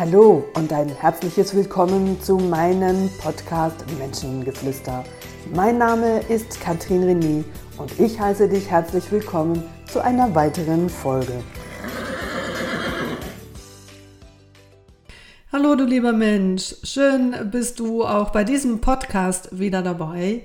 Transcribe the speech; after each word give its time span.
Hallo 0.00 0.46
und 0.54 0.72
ein 0.72 0.88
herzliches 0.88 1.54
Willkommen 1.54 2.18
zu 2.22 2.38
meinem 2.38 3.10
Podcast 3.20 3.84
Menschengeflüster. 3.98 5.04
Mein 5.54 5.76
Name 5.76 6.20
ist 6.20 6.58
Katrin 6.58 7.02
René 7.04 7.44
und 7.76 8.00
ich 8.00 8.18
heiße 8.18 8.48
dich 8.48 8.70
herzlich 8.70 9.12
willkommen 9.12 9.62
zu 9.92 10.02
einer 10.02 10.34
weiteren 10.34 10.88
Folge. 10.88 11.44
Hallo 15.52 15.74
du 15.74 15.84
lieber 15.84 16.14
Mensch, 16.14 16.76
schön 16.82 17.34
bist 17.50 17.78
du 17.78 18.02
auch 18.02 18.30
bei 18.30 18.42
diesem 18.42 18.80
Podcast 18.80 19.50
wieder 19.58 19.82
dabei 19.82 20.44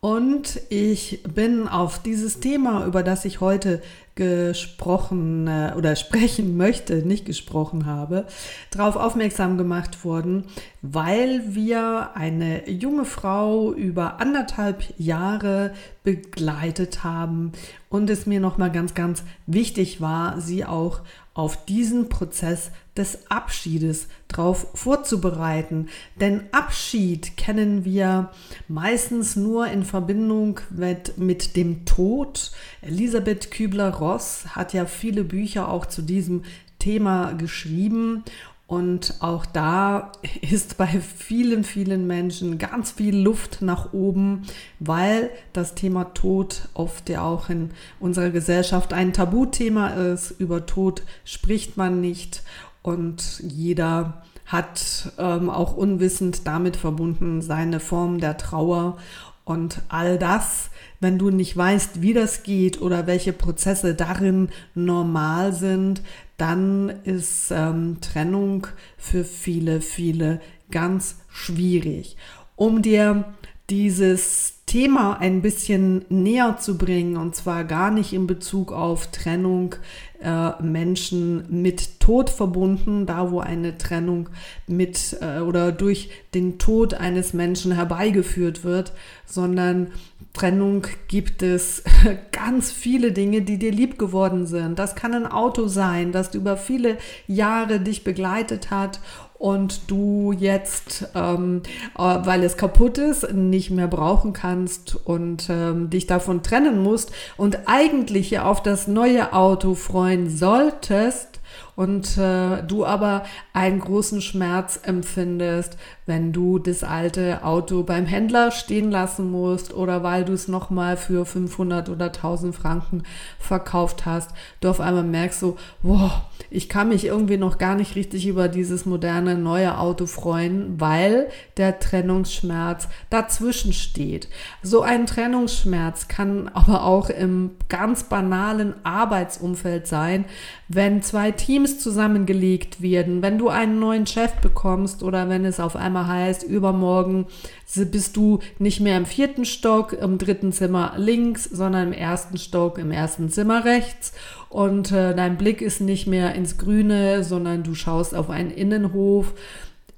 und 0.00 0.60
ich 0.68 1.22
bin 1.32 1.68
auf 1.68 2.00
dieses 2.00 2.40
Thema, 2.40 2.84
über 2.84 3.04
das 3.04 3.24
ich 3.24 3.40
heute 3.40 3.82
gesprochen 4.16 5.46
äh, 5.46 5.74
oder 5.76 5.94
sprechen 5.94 6.56
möchte, 6.56 7.06
nicht 7.06 7.26
gesprochen 7.26 7.86
habe, 7.86 8.26
darauf 8.70 8.96
aufmerksam 8.96 9.58
gemacht 9.58 10.04
worden, 10.04 10.44
weil 10.82 11.54
wir 11.54 12.10
eine 12.14 12.68
junge 12.68 13.04
Frau 13.04 13.72
über 13.72 14.20
anderthalb 14.20 14.82
Jahre 14.98 15.74
begleitet 16.02 17.04
haben 17.04 17.52
und 17.90 18.10
es 18.10 18.26
mir 18.26 18.40
nochmal 18.40 18.72
ganz, 18.72 18.94
ganz 18.94 19.22
wichtig 19.46 20.00
war, 20.00 20.40
sie 20.40 20.64
auch 20.64 21.02
auf 21.36 21.66
diesen 21.66 22.08
Prozess 22.08 22.70
des 22.96 23.30
Abschiedes 23.30 24.08
drauf 24.26 24.68
vorzubereiten. 24.72 25.88
Denn 26.18 26.44
Abschied 26.50 27.36
kennen 27.36 27.84
wir 27.84 28.30
meistens 28.68 29.36
nur 29.36 29.66
in 29.66 29.84
Verbindung 29.84 30.60
mit, 30.70 31.18
mit 31.18 31.54
dem 31.56 31.84
Tod. 31.84 32.52
Elisabeth 32.80 33.50
Kübler-Ross 33.50 34.05
hat 34.14 34.72
ja 34.72 34.86
viele 34.86 35.24
Bücher 35.24 35.68
auch 35.68 35.86
zu 35.86 36.02
diesem 36.02 36.42
Thema 36.78 37.32
geschrieben. 37.32 38.24
Und 38.66 39.14
auch 39.20 39.46
da 39.46 40.10
ist 40.40 40.76
bei 40.76 40.86
vielen, 40.86 41.64
vielen 41.64 42.06
Menschen 42.06 42.58
ganz 42.58 42.90
viel 42.92 43.16
Luft 43.16 43.62
nach 43.62 43.92
oben, 43.92 44.42
weil 44.80 45.30
das 45.52 45.74
Thema 45.74 46.04
Tod 46.14 46.68
oft 46.74 47.08
ja 47.08 47.22
auch 47.22 47.48
in 47.48 47.70
unserer 48.00 48.30
Gesellschaft 48.30 48.92
ein 48.92 49.12
Tabuthema 49.12 49.88
ist. 49.88 50.32
Über 50.32 50.66
Tod 50.66 51.02
spricht 51.24 51.76
man 51.76 52.00
nicht. 52.00 52.42
Und 52.82 53.40
jeder 53.40 54.22
hat 54.46 55.12
ähm, 55.18 55.50
auch 55.50 55.76
unwissend 55.76 56.46
damit 56.46 56.76
verbunden 56.76 57.42
seine 57.42 57.80
Form 57.80 58.20
der 58.20 58.36
Trauer. 58.36 58.96
Und 59.44 59.82
all 59.88 60.18
das, 60.18 60.70
wenn 61.00 61.18
du 61.18 61.30
nicht 61.30 61.56
weißt, 61.56 62.02
wie 62.02 62.12
das 62.12 62.42
geht 62.42 62.80
oder 62.80 63.06
welche 63.06 63.32
Prozesse 63.32 63.94
darin 63.94 64.48
normal 64.74 65.52
sind, 65.52 66.02
dann 66.36 66.90
ist 67.04 67.50
ähm, 67.50 67.98
Trennung 68.00 68.66
für 68.98 69.24
viele, 69.24 69.80
viele 69.80 70.40
ganz 70.70 71.16
schwierig. 71.28 72.16
Um 72.56 72.82
dir 72.82 73.24
dieses 73.70 74.56
Thema 74.66 75.18
ein 75.20 75.42
bisschen 75.42 76.04
näher 76.08 76.58
zu 76.58 76.76
bringen, 76.76 77.16
und 77.16 77.36
zwar 77.36 77.64
gar 77.64 77.90
nicht 77.90 78.12
in 78.12 78.26
Bezug 78.26 78.72
auf 78.72 79.10
Trennung 79.12 79.76
äh, 80.20 80.60
Menschen 80.60 81.44
mit 81.62 82.00
Tod 82.00 82.30
verbunden, 82.30 83.06
da 83.06 83.30
wo 83.30 83.40
eine 83.40 83.78
Trennung 83.78 84.28
mit 84.66 85.16
äh, 85.20 85.40
oder 85.40 85.70
durch 85.70 86.10
den 86.34 86.58
Tod 86.58 86.94
eines 86.94 87.32
Menschen 87.32 87.72
herbeigeführt 87.72 88.64
wird, 88.64 88.92
sondern 89.24 89.92
Trennung 90.32 90.86
gibt 91.08 91.42
es 91.42 91.84
ganz 92.32 92.72
viele 92.72 93.12
Dinge, 93.12 93.42
die 93.42 93.58
dir 93.58 93.72
lieb 93.72 93.98
geworden 93.98 94.46
sind. 94.46 94.78
Das 94.78 94.96
kann 94.96 95.14
ein 95.14 95.26
Auto 95.26 95.68
sein, 95.68 96.12
das 96.12 96.34
über 96.34 96.56
viele 96.56 96.98
Jahre 97.26 97.78
dich 97.80 98.04
begleitet 98.04 98.70
hat 98.70 99.00
und 99.38 99.90
du 99.90 100.32
jetzt, 100.32 101.08
ähm, 101.14 101.62
äh, 101.96 102.00
weil 102.02 102.42
es 102.42 102.56
kaputt 102.56 102.98
ist, 102.98 103.32
nicht 103.32 103.70
mehr 103.70 103.88
brauchen 103.88 104.32
kannst 104.32 104.96
und 105.04 105.48
ähm, 105.50 105.90
dich 105.90 106.06
davon 106.06 106.42
trennen 106.42 106.82
musst 106.82 107.12
und 107.36 107.60
eigentlich 107.66 108.30
ja 108.30 108.44
auf 108.44 108.62
das 108.62 108.86
neue 108.86 109.32
Auto 109.32 109.74
freuen 109.74 110.28
solltest, 110.30 111.35
und 111.76 112.16
äh, 112.16 112.62
du 112.62 112.84
aber 112.84 113.24
einen 113.52 113.80
großen 113.80 114.22
Schmerz 114.22 114.80
empfindest, 114.82 115.76
wenn 116.06 116.32
du 116.32 116.58
das 116.58 116.82
alte 116.82 117.44
Auto 117.44 117.82
beim 117.82 118.06
Händler 118.06 118.50
stehen 118.50 118.90
lassen 118.90 119.30
musst 119.30 119.74
oder 119.74 120.02
weil 120.02 120.24
du 120.24 120.32
es 120.32 120.48
nochmal 120.48 120.96
für 120.96 121.26
500 121.26 121.90
oder 121.90 122.06
1000 122.06 122.54
Franken 122.54 123.02
verkauft 123.38 124.06
hast, 124.06 124.30
du 124.60 124.70
auf 124.70 124.80
einmal 124.80 125.04
merkst 125.04 125.40
so, 125.40 125.56
wow, 125.82 126.22
ich 126.48 126.68
kann 126.68 126.88
mich 126.88 127.04
irgendwie 127.04 127.36
noch 127.36 127.58
gar 127.58 127.74
nicht 127.74 127.94
richtig 127.94 128.26
über 128.26 128.48
dieses 128.48 128.86
moderne 128.86 129.36
neue 129.36 129.78
Auto 129.78 130.06
freuen, 130.06 130.80
weil 130.80 131.28
der 131.56 131.78
Trennungsschmerz 131.78 132.88
dazwischen 133.10 133.72
steht. 133.72 134.28
So 134.62 134.80
ein 134.82 135.06
Trennungsschmerz 135.06 136.08
kann 136.08 136.48
aber 136.54 136.84
auch 136.84 137.10
im 137.10 137.50
ganz 137.68 138.04
banalen 138.04 138.74
Arbeitsumfeld 138.84 139.86
sein, 139.86 140.24
wenn 140.68 141.02
zwei 141.02 141.30
Teams 141.30 141.78
zusammengelegt 141.78 142.82
werden, 142.82 143.22
wenn 143.22 143.38
du 143.38 143.48
einen 143.48 143.78
neuen 143.78 144.06
Chef 144.06 144.32
bekommst 144.36 145.02
oder 145.02 145.28
wenn 145.28 145.44
es 145.44 145.60
auf 145.60 145.76
einmal 145.76 146.08
heißt, 146.08 146.42
übermorgen 146.42 147.26
bist 147.74 148.16
du 148.16 148.40
nicht 148.58 148.80
mehr 148.80 148.96
im 148.96 149.06
vierten 149.06 149.44
Stock, 149.44 149.92
im 149.92 150.18
dritten 150.18 150.52
Zimmer 150.52 150.94
links, 150.96 151.44
sondern 151.44 151.88
im 151.88 151.92
ersten 151.92 152.36
Stock, 152.38 152.78
im 152.78 152.90
ersten 152.90 153.30
Zimmer 153.30 153.64
rechts 153.64 154.12
und 154.48 154.90
äh, 154.90 155.14
dein 155.14 155.36
Blick 155.36 155.62
ist 155.62 155.80
nicht 155.80 156.06
mehr 156.06 156.34
ins 156.34 156.58
Grüne, 156.58 157.22
sondern 157.22 157.62
du 157.62 157.74
schaust 157.74 158.14
auf 158.14 158.30
einen 158.30 158.50
Innenhof, 158.50 159.34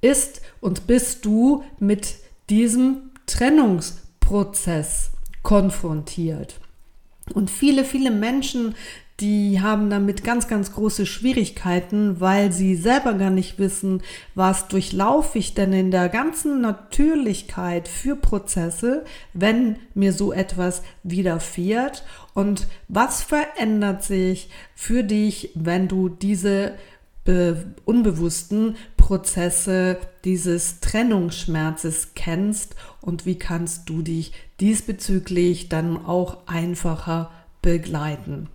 ist 0.00 0.42
und 0.60 0.86
bist 0.86 1.24
du 1.24 1.64
mit 1.78 2.16
diesem 2.50 3.10
Trennungsprozess 3.26 5.12
konfrontiert. 5.42 6.60
Und 7.34 7.50
viele, 7.50 7.84
viele 7.84 8.10
Menschen 8.10 8.74
die 9.20 9.60
haben 9.60 9.90
damit 9.90 10.22
ganz, 10.22 10.46
ganz 10.46 10.72
große 10.72 11.04
Schwierigkeiten, 11.04 12.20
weil 12.20 12.52
sie 12.52 12.76
selber 12.76 13.14
gar 13.14 13.30
nicht 13.30 13.58
wissen, 13.58 14.02
was 14.36 14.68
durchlaufe 14.68 15.38
ich 15.38 15.54
denn 15.54 15.72
in 15.72 15.90
der 15.90 16.08
ganzen 16.08 16.60
Natürlichkeit 16.60 17.88
für 17.88 18.14
Prozesse, 18.14 19.04
wenn 19.32 19.76
mir 19.94 20.12
so 20.12 20.32
etwas 20.32 20.82
widerfährt 21.02 22.04
und 22.34 22.68
was 22.86 23.22
verändert 23.22 24.04
sich 24.04 24.50
für 24.76 25.02
dich, 25.02 25.50
wenn 25.54 25.88
du 25.88 26.08
diese 26.08 26.74
unbewussten 27.84 28.76
Prozesse 28.96 29.98
dieses 30.24 30.80
Trennungsschmerzes 30.80 32.14
kennst 32.14 32.74
und 33.02 33.26
wie 33.26 33.36
kannst 33.36 33.86
du 33.90 34.00
dich 34.00 34.32
diesbezüglich 34.60 35.68
dann 35.68 36.06
auch 36.06 36.38
einfacher 36.46 37.30
begleiten. 37.60 38.48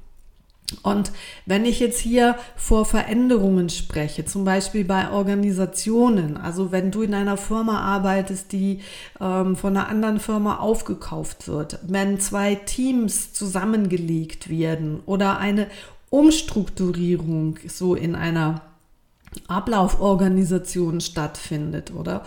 Und 0.82 1.12
wenn 1.46 1.66
ich 1.66 1.80
jetzt 1.80 2.00
hier 2.00 2.36
vor 2.56 2.86
Veränderungen 2.86 3.70
spreche, 3.70 4.26
zum 4.26 4.46
Beispiel 4.46 4.86
bei 4.86 5.12
Organisationen, 5.12 6.38
also 6.38 6.72
wenn 6.72 6.92
du 6.92 7.02
in 7.02 7.14
einer 7.14 7.38
Firma 7.38 7.80
arbeitest, 7.82 8.52
die 8.52 8.80
ähm, 9.22 9.56
von 9.56 9.78
einer 9.78 9.88
anderen 9.88 10.20
Firma 10.20 10.58
aufgekauft 10.58 11.48
wird, 11.48 11.80
wenn 11.84 12.20
zwei 12.20 12.56
Teams 12.56 13.34
zusammengelegt 13.34 14.50
werden 14.50 15.02
oder 15.06 15.38
eine 15.38 15.68
Umstrukturierung 16.10 17.60
so 17.68 17.96
in 17.96 18.16
einer 18.16 18.62
Ablauforganisation 19.48 21.02
stattfindet, 21.02 21.94
oder? 21.94 22.24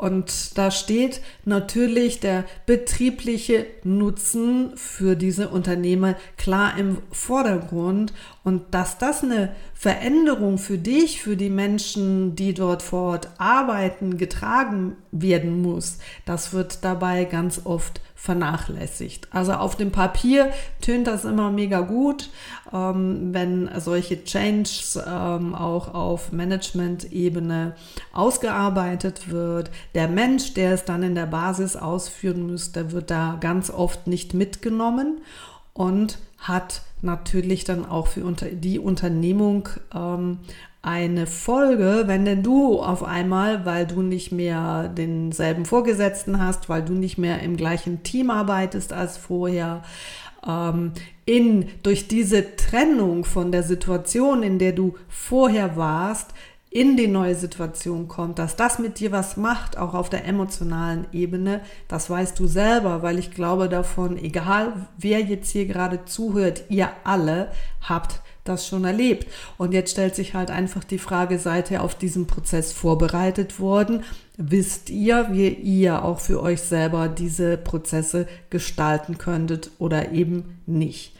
Und 0.00 0.56
da 0.56 0.70
steht 0.70 1.20
natürlich 1.44 2.20
der 2.20 2.44
betriebliche 2.64 3.66
Nutzen 3.84 4.72
für 4.76 5.14
diese 5.14 5.50
Unternehmer 5.50 6.14
klar 6.38 6.78
im 6.78 6.98
Vordergrund. 7.12 8.14
Und 8.42 8.72
dass 8.72 8.96
das 8.96 9.22
eine 9.22 9.54
Veränderung 9.74 10.56
für 10.56 10.78
dich, 10.78 11.20
für 11.20 11.36
die 11.36 11.50
Menschen, 11.50 12.34
die 12.34 12.54
dort 12.54 12.82
vor 12.82 13.10
Ort 13.10 13.28
arbeiten, 13.36 14.16
getragen 14.16 14.96
werden 15.12 15.60
muss, 15.60 15.98
das 16.24 16.54
wird 16.54 16.82
dabei 16.82 17.26
ganz 17.26 17.60
oft 17.64 18.00
vernachlässigt. 18.20 19.28
Also 19.30 19.54
auf 19.54 19.76
dem 19.76 19.92
Papier 19.92 20.52
tönt 20.82 21.06
das 21.06 21.24
immer 21.24 21.50
mega 21.50 21.80
gut, 21.80 22.28
ähm, 22.70 23.32
wenn 23.32 23.70
solche 23.78 24.24
Changes 24.24 24.98
ähm, 25.06 25.54
auch 25.54 25.94
auf 25.94 26.30
Management-Ebene 26.30 27.74
ausgearbeitet 28.12 29.30
wird. 29.30 29.70
Der 29.94 30.06
Mensch, 30.06 30.52
der 30.52 30.74
es 30.74 30.84
dann 30.84 31.02
in 31.02 31.14
der 31.14 31.24
Basis 31.24 31.76
ausführen 31.76 32.46
müsste, 32.46 32.92
wird 32.92 33.10
da 33.10 33.38
ganz 33.40 33.70
oft 33.70 34.06
nicht 34.06 34.34
mitgenommen 34.34 35.22
und 35.72 36.18
hat 36.36 36.82
natürlich 37.00 37.64
dann 37.64 37.86
auch 37.86 38.06
für 38.06 38.20
die 38.52 38.78
Unternehmung 38.78 39.70
ähm, 39.94 40.40
eine 40.82 41.26
Folge, 41.26 42.04
wenn 42.06 42.24
denn 42.24 42.42
du 42.42 42.80
auf 42.80 43.04
einmal, 43.04 43.66
weil 43.66 43.86
du 43.86 44.00
nicht 44.00 44.32
mehr 44.32 44.88
denselben 44.88 45.66
Vorgesetzten 45.66 46.42
hast, 46.42 46.68
weil 46.68 46.82
du 46.82 46.94
nicht 46.94 47.18
mehr 47.18 47.40
im 47.40 47.56
gleichen 47.56 48.02
Team 48.02 48.30
arbeitest 48.30 48.92
als 48.92 49.18
vorher, 49.18 49.82
ähm, 50.46 50.92
in, 51.26 51.68
durch 51.82 52.08
diese 52.08 52.56
Trennung 52.56 53.24
von 53.24 53.52
der 53.52 53.62
Situation, 53.62 54.42
in 54.42 54.58
der 54.58 54.72
du 54.72 54.96
vorher 55.08 55.76
warst, 55.76 56.30
in 56.70 56.96
die 56.96 57.08
neue 57.08 57.34
Situation 57.34 58.06
kommt, 58.06 58.38
dass 58.38 58.54
das 58.54 58.78
mit 58.78 59.00
dir 59.00 59.10
was 59.10 59.36
macht, 59.36 59.76
auch 59.76 59.92
auf 59.92 60.08
der 60.08 60.24
emotionalen 60.24 61.06
Ebene, 61.12 61.60
das 61.88 62.08
weißt 62.08 62.38
du 62.38 62.46
selber, 62.46 63.02
weil 63.02 63.18
ich 63.18 63.32
glaube 63.32 63.68
davon, 63.68 64.16
egal 64.16 64.86
wer 64.96 65.20
jetzt 65.20 65.50
hier 65.50 65.66
gerade 65.66 66.04
zuhört, 66.04 66.62
ihr 66.68 66.88
alle 67.02 67.50
habt 67.82 68.22
das 68.50 68.66
schon 68.66 68.84
erlebt. 68.84 69.26
Und 69.56 69.72
jetzt 69.72 69.92
stellt 69.92 70.14
sich 70.14 70.34
halt 70.34 70.50
einfach 70.50 70.84
die 70.84 70.98
Frage, 70.98 71.38
seid 71.38 71.70
ihr 71.70 71.82
auf 71.82 71.94
diesen 71.94 72.26
Prozess 72.26 72.72
vorbereitet 72.72 73.60
worden? 73.60 74.02
Wisst 74.36 74.90
ihr, 74.90 75.28
wie 75.30 75.48
ihr 75.48 76.04
auch 76.04 76.20
für 76.20 76.42
euch 76.42 76.60
selber 76.60 77.08
diese 77.08 77.56
Prozesse 77.56 78.26
gestalten 78.50 79.18
könntet 79.18 79.70
oder 79.78 80.12
eben 80.12 80.60
nicht? 80.66 81.12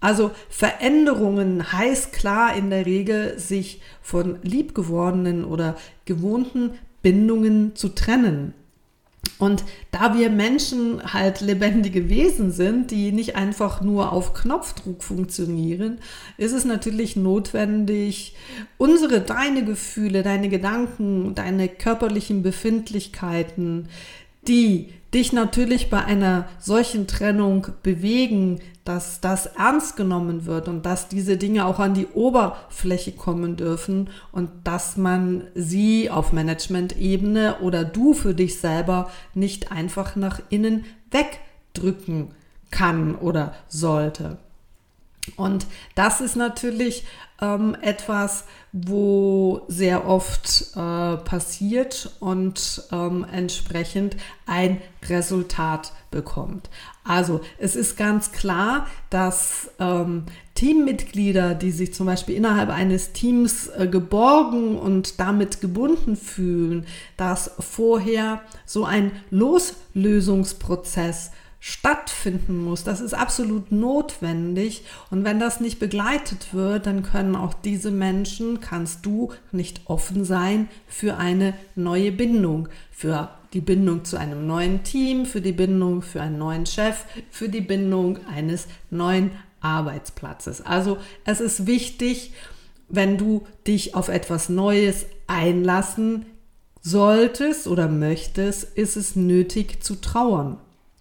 Also 0.00 0.30
Veränderungen 0.50 1.72
heißt 1.72 2.12
klar 2.12 2.54
in 2.54 2.70
der 2.70 2.86
Regel, 2.86 3.38
sich 3.38 3.80
von 4.02 4.38
liebgewordenen 4.42 5.44
oder 5.44 5.76
gewohnten 6.04 6.72
Bindungen 7.02 7.74
zu 7.74 7.88
trennen. 7.88 8.52
Und 9.38 9.64
da 9.90 10.16
wir 10.16 10.30
Menschen 10.30 11.12
halt 11.12 11.40
lebendige 11.40 12.08
Wesen 12.08 12.52
sind, 12.52 12.90
die 12.90 13.12
nicht 13.12 13.36
einfach 13.36 13.82
nur 13.82 14.12
auf 14.12 14.32
Knopfdruck 14.32 15.02
funktionieren, 15.02 15.98
ist 16.38 16.52
es 16.52 16.64
natürlich 16.64 17.16
notwendig, 17.16 18.34
unsere, 18.78 19.20
deine 19.20 19.64
Gefühle, 19.64 20.22
deine 20.22 20.48
Gedanken, 20.48 21.34
deine 21.34 21.68
körperlichen 21.68 22.42
Befindlichkeiten, 22.42 23.88
die 24.48 24.88
dich 25.16 25.32
natürlich 25.32 25.88
bei 25.88 26.04
einer 26.04 26.46
solchen 26.58 27.06
Trennung 27.06 27.68
bewegen, 27.82 28.60
dass 28.84 29.20
das 29.20 29.46
ernst 29.46 29.96
genommen 29.96 30.44
wird 30.44 30.68
und 30.68 30.84
dass 30.84 31.08
diese 31.08 31.38
Dinge 31.38 31.64
auch 31.64 31.80
an 31.80 31.94
die 31.94 32.06
Oberfläche 32.06 33.12
kommen 33.12 33.56
dürfen 33.56 34.10
und 34.30 34.50
dass 34.64 34.98
man 34.98 35.44
sie 35.54 36.10
auf 36.10 36.32
Management-Ebene 36.32 37.60
oder 37.62 37.84
du 37.84 38.12
für 38.12 38.34
dich 38.34 38.60
selber 38.60 39.10
nicht 39.34 39.72
einfach 39.72 40.16
nach 40.16 40.40
innen 40.50 40.84
wegdrücken 41.10 42.32
kann 42.70 43.14
oder 43.14 43.54
sollte. 43.68 44.36
Und 45.36 45.66
das 45.94 46.20
ist 46.20 46.36
natürlich 46.36 47.04
ähm, 47.40 47.76
etwas, 47.80 48.44
wo 48.72 49.62
sehr 49.68 50.06
oft 50.06 50.72
äh, 50.74 51.16
passiert 51.16 52.10
und 52.20 52.82
ähm, 52.92 53.26
entsprechend 53.30 54.16
ein 54.46 54.80
Resultat 55.08 55.92
bekommt. 56.10 56.68
Also 57.04 57.40
es 57.58 57.76
ist 57.76 57.96
ganz 57.96 58.32
klar, 58.32 58.86
dass 59.10 59.70
ähm, 59.78 60.24
Teammitglieder, 60.54 61.54
die 61.54 61.70
sich 61.70 61.94
zum 61.94 62.06
Beispiel 62.06 62.34
innerhalb 62.34 62.70
eines 62.70 63.12
Teams 63.12 63.68
äh, 63.68 63.86
geborgen 63.86 64.78
und 64.78 65.20
damit 65.20 65.60
gebunden 65.60 66.16
fühlen, 66.16 66.86
dass 67.16 67.52
vorher 67.60 68.40
so 68.64 68.84
ein 68.84 69.12
Loslösungsprozess 69.30 71.30
stattfinden 71.60 72.64
muss. 72.64 72.84
Das 72.84 73.00
ist 73.00 73.14
absolut 73.14 73.72
notwendig. 73.72 74.84
Und 75.10 75.24
wenn 75.24 75.40
das 75.40 75.60
nicht 75.60 75.78
begleitet 75.78 76.52
wird, 76.52 76.86
dann 76.86 77.02
können 77.02 77.34
auch 77.34 77.54
diese 77.54 77.90
Menschen, 77.90 78.60
kannst 78.60 79.04
du 79.04 79.32
nicht 79.52 79.82
offen 79.86 80.24
sein 80.24 80.68
für 80.86 81.16
eine 81.16 81.54
neue 81.74 82.12
Bindung, 82.12 82.68
für 82.90 83.30
die 83.52 83.60
Bindung 83.60 84.04
zu 84.04 84.16
einem 84.18 84.46
neuen 84.46 84.82
Team, 84.84 85.24
für 85.24 85.40
die 85.40 85.52
Bindung 85.52 86.02
für 86.02 86.20
einen 86.20 86.38
neuen 86.38 86.66
Chef, 86.66 87.04
für 87.30 87.48
die 87.48 87.60
Bindung 87.60 88.18
eines 88.26 88.66
neuen 88.90 89.30
Arbeitsplatzes. 89.60 90.60
Also 90.60 90.98
es 91.24 91.40
ist 91.40 91.66
wichtig, 91.66 92.32
wenn 92.88 93.18
du 93.18 93.46
dich 93.66 93.94
auf 93.94 94.08
etwas 94.08 94.48
Neues 94.48 95.06
einlassen 95.26 96.26
solltest 96.82 97.66
oder 97.66 97.88
möchtest, 97.88 98.76
ist 98.76 98.96
es 98.96 99.16
nötig 99.16 99.82
zu 99.82 99.96
trauern. 99.96 100.58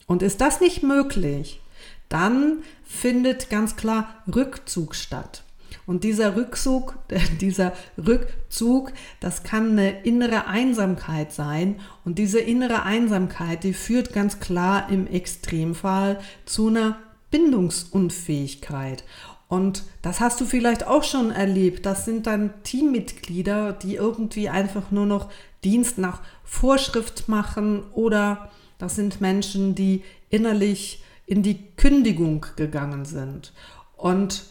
Und 0.07 0.21
ist 0.21 0.41
das 0.41 0.61
nicht 0.61 0.83
möglich, 0.83 1.61
dann 2.09 2.59
findet 2.83 3.49
ganz 3.49 3.75
klar 3.75 4.09
Rückzug 4.33 4.95
statt. 4.95 5.43
Und 5.85 6.03
dieser 6.03 6.35
Rückzug, 6.35 6.95
dieser 7.41 7.73
Rückzug, 7.97 8.91
das 9.19 9.43
kann 9.43 9.71
eine 9.71 10.03
innere 10.03 10.47
Einsamkeit 10.47 11.31
sein. 11.31 11.79
Und 12.03 12.17
diese 12.17 12.39
innere 12.39 12.83
Einsamkeit, 12.83 13.63
die 13.63 13.73
führt 13.73 14.13
ganz 14.13 14.39
klar 14.39 14.89
im 14.89 15.07
Extremfall 15.07 16.19
zu 16.45 16.67
einer 16.67 16.97
Bindungsunfähigkeit. 17.31 19.03
Und 19.47 19.83
das 20.01 20.19
hast 20.21 20.41
du 20.41 20.45
vielleicht 20.45 20.87
auch 20.87 21.03
schon 21.03 21.31
erlebt. 21.31 21.85
Das 21.85 22.05
sind 22.05 22.25
dann 22.25 22.53
Teammitglieder, 22.63 23.73
die 23.73 23.95
irgendwie 23.95 24.49
einfach 24.49 24.89
nur 24.89 25.05
noch 25.05 25.29
Dienst 25.63 25.97
nach 25.97 26.21
Vorschrift 26.43 27.27
machen 27.27 27.83
oder 27.93 28.51
das 28.77 28.95
sind 28.95 29.21
Menschen, 29.21 29.75
die 29.75 30.03
innerlich 30.29 31.03
in 31.25 31.43
die 31.43 31.59
Kündigung 31.75 32.45
gegangen 32.55 33.05
sind. 33.05 33.53
Und 33.95 34.43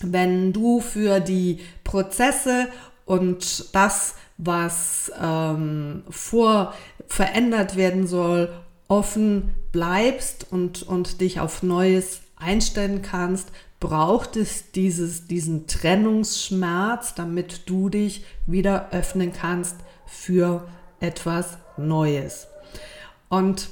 wenn 0.00 0.52
du 0.52 0.80
für 0.80 1.20
die 1.20 1.60
Prozesse 1.84 2.68
und 3.04 3.74
das, 3.74 4.14
was 4.38 5.12
ähm, 5.20 6.02
vor 6.10 6.74
verändert 7.06 7.76
werden 7.76 8.06
soll, 8.06 8.52
offen 8.88 9.54
bleibst 9.72 10.46
und, 10.50 10.82
und 10.82 11.20
dich 11.20 11.40
auf 11.40 11.62
Neues 11.62 12.20
einstellen 12.36 13.02
kannst, 13.02 13.50
braucht 13.80 14.36
es 14.36 14.72
dieses, 14.72 15.26
diesen 15.26 15.66
Trennungsschmerz, 15.66 17.14
damit 17.14 17.68
du 17.68 17.88
dich 17.88 18.24
wieder 18.46 18.90
öffnen 18.92 19.32
kannst 19.32 19.76
für 20.06 20.66
etwas 21.00 21.58
Neues. 21.76 22.48
Und 23.28 23.68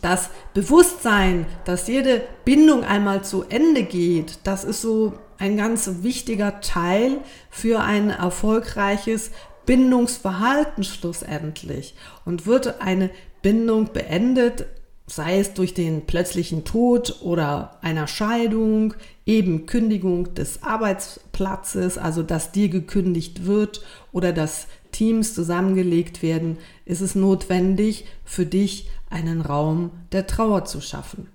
das 0.00 0.30
Bewusstsein, 0.54 1.46
dass 1.64 1.88
jede 1.88 2.22
Bindung 2.44 2.84
einmal 2.84 3.24
zu 3.24 3.44
Ende 3.48 3.82
geht, 3.82 4.38
das 4.44 4.64
ist 4.64 4.80
so 4.80 5.14
ein 5.38 5.56
ganz 5.56 5.90
wichtiger 6.02 6.60
Teil 6.60 7.18
für 7.50 7.80
ein 7.80 8.10
erfolgreiches 8.10 9.32
Bindungsverhalten 9.66 10.84
schlussendlich. 10.84 11.94
Und 12.24 12.46
wird 12.46 12.80
eine 12.80 13.10
Bindung 13.42 13.92
beendet, 13.92 14.66
sei 15.06 15.40
es 15.40 15.52
durch 15.52 15.74
den 15.74 16.06
plötzlichen 16.06 16.64
Tod 16.64 17.18
oder 17.22 17.78
einer 17.82 18.06
Scheidung, 18.06 18.94
eben 19.26 19.66
Kündigung 19.66 20.34
des 20.34 20.62
Arbeitsplatzes, 20.62 21.98
also 21.98 22.22
dass 22.22 22.52
dir 22.52 22.68
gekündigt 22.68 23.44
wird 23.44 23.82
oder 24.12 24.32
dass 24.32 24.68
Teams 24.92 25.34
zusammengelegt 25.34 26.22
werden, 26.22 26.58
ist 26.84 27.00
es 27.00 27.14
notwendig, 27.14 28.06
für 28.24 28.46
dich 28.46 28.88
einen 29.10 29.40
Raum 29.40 29.90
der 30.12 30.26
Trauer 30.26 30.64
zu 30.64 30.80
schaffen. 30.80 31.28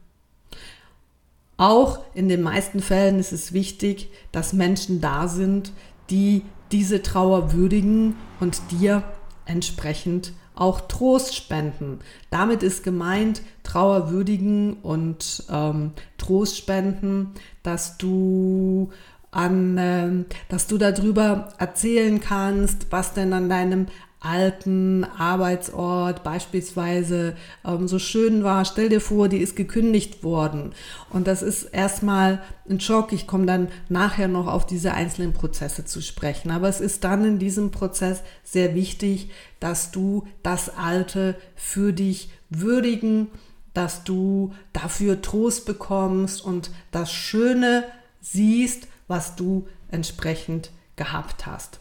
Auch 1.58 2.00
in 2.14 2.30
den 2.30 2.44
meisten 2.44 2.82
Fällen 2.82 3.20
ist 3.20 3.32
es 3.32 3.52
wichtig, 3.52 4.10
dass 4.32 4.54
Menschen 4.54 5.02
da 5.02 5.28
sind, 5.28 5.74
die 6.10 6.44
diese 6.72 7.02
Trauer 7.02 7.54
würdigen 7.54 8.16
und 8.40 8.62
dir 8.72 9.04
entsprechend 9.46 10.34
auch 10.54 10.82
Trost 10.82 11.36
spenden. 11.36 12.00
Damit 12.30 12.64
ist 12.64 12.84
gemeint, 12.84 13.42
Trauer 13.64 14.10
würdigen 14.12 14.74
und 14.82 15.44
ähm, 15.50 15.92
Trost 16.18 16.58
spenden, 16.58 17.34
dass 17.64 17.98
du 17.98 18.90
an, 19.32 19.78
äh, 19.78 20.10
dass 20.50 20.68
du 20.68 20.78
darüber 20.78 21.50
erzählen 21.58 22.20
kannst, 22.20 22.88
was 22.92 23.14
denn 23.14 23.34
an 23.34 23.50
deinem 23.50 23.88
alten 24.20 25.04
Arbeitsort 25.04 26.24
beispielsweise 26.24 27.36
ähm, 27.64 27.88
so 27.88 28.00
schön 28.00 28.44
war. 28.44 28.66
Stell 28.66 28.90
dir 28.90 29.00
vor, 29.00 29.30
die 29.30 29.38
ist 29.38 29.56
gekündigt 29.56 30.24
worden. 30.24 30.74
Und 31.12 31.28
das 31.28 31.42
ist 31.44 31.64
erstmal 31.64 32.42
ein 32.68 32.80
Schock. 32.80 33.14
Ich 33.14 33.28
komme 33.28 33.46
dann 33.46 33.68
nachher 33.90 34.28
noch 34.28 34.48
auf 34.48 34.66
diese 34.66 34.94
einzelnen 34.94 35.34
Prozesse 35.34 35.86
zu 35.86 36.02
sprechen. 36.02 36.50
Aber 36.50 36.68
es 36.68 36.82
ist 36.82 37.04
dann 37.04 37.24
in 37.26 37.40
diesem 37.40 37.70
Prozess 37.70 38.22
sehr 38.44 38.74
wichtig, 38.74 39.30
dass 39.60 39.92
du 39.92 40.28
das 40.42 40.76
Alte 40.76 41.36
für 41.56 41.94
dich 41.94 42.30
würdigen, 42.50 43.28
dass 43.74 44.04
du 44.04 44.54
dafür 44.74 45.22
Trost 45.22 45.68
bekommst 45.68 46.44
und 46.44 46.72
das 46.92 47.12
Schöne 47.12 47.84
siehst, 48.20 48.88
was 49.08 49.36
du 49.36 49.68
entsprechend 49.90 50.72
gehabt 50.96 51.46
hast. 51.46 51.80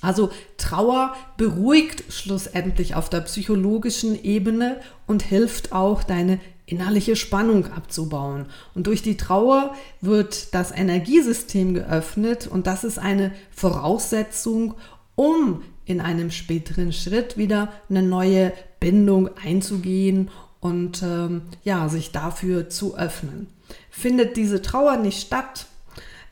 Also 0.00 0.30
Trauer 0.56 1.14
beruhigt 1.36 2.04
schlussendlich 2.12 2.94
auf 2.94 3.10
der 3.10 3.20
psychologischen 3.20 4.22
Ebene 4.22 4.80
und 5.06 5.22
hilft 5.22 5.72
auch 5.72 6.02
deine 6.02 6.40
innerliche 6.66 7.16
Spannung 7.16 7.66
abzubauen. 7.72 8.46
Und 8.74 8.86
durch 8.86 9.02
die 9.02 9.16
Trauer 9.16 9.74
wird 10.00 10.54
das 10.54 10.70
Energiesystem 10.70 11.74
geöffnet 11.74 12.46
und 12.46 12.66
das 12.66 12.84
ist 12.84 12.98
eine 12.98 13.32
Voraussetzung, 13.50 14.74
um 15.16 15.62
in 15.84 16.00
einem 16.00 16.30
späteren 16.30 16.92
Schritt 16.92 17.36
wieder 17.36 17.72
eine 17.88 18.02
neue 18.02 18.52
Bindung 18.78 19.28
einzugehen 19.36 20.30
und 20.60 21.02
ähm, 21.02 21.42
ja, 21.64 21.88
sich 21.88 22.12
dafür 22.12 22.68
zu 22.70 22.96
öffnen. 22.96 23.48
Findet 23.90 24.36
diese 24.36 24.62
Trauer 24.62 24.96
nicht 24.96 25.20
statt, 25.20 25.66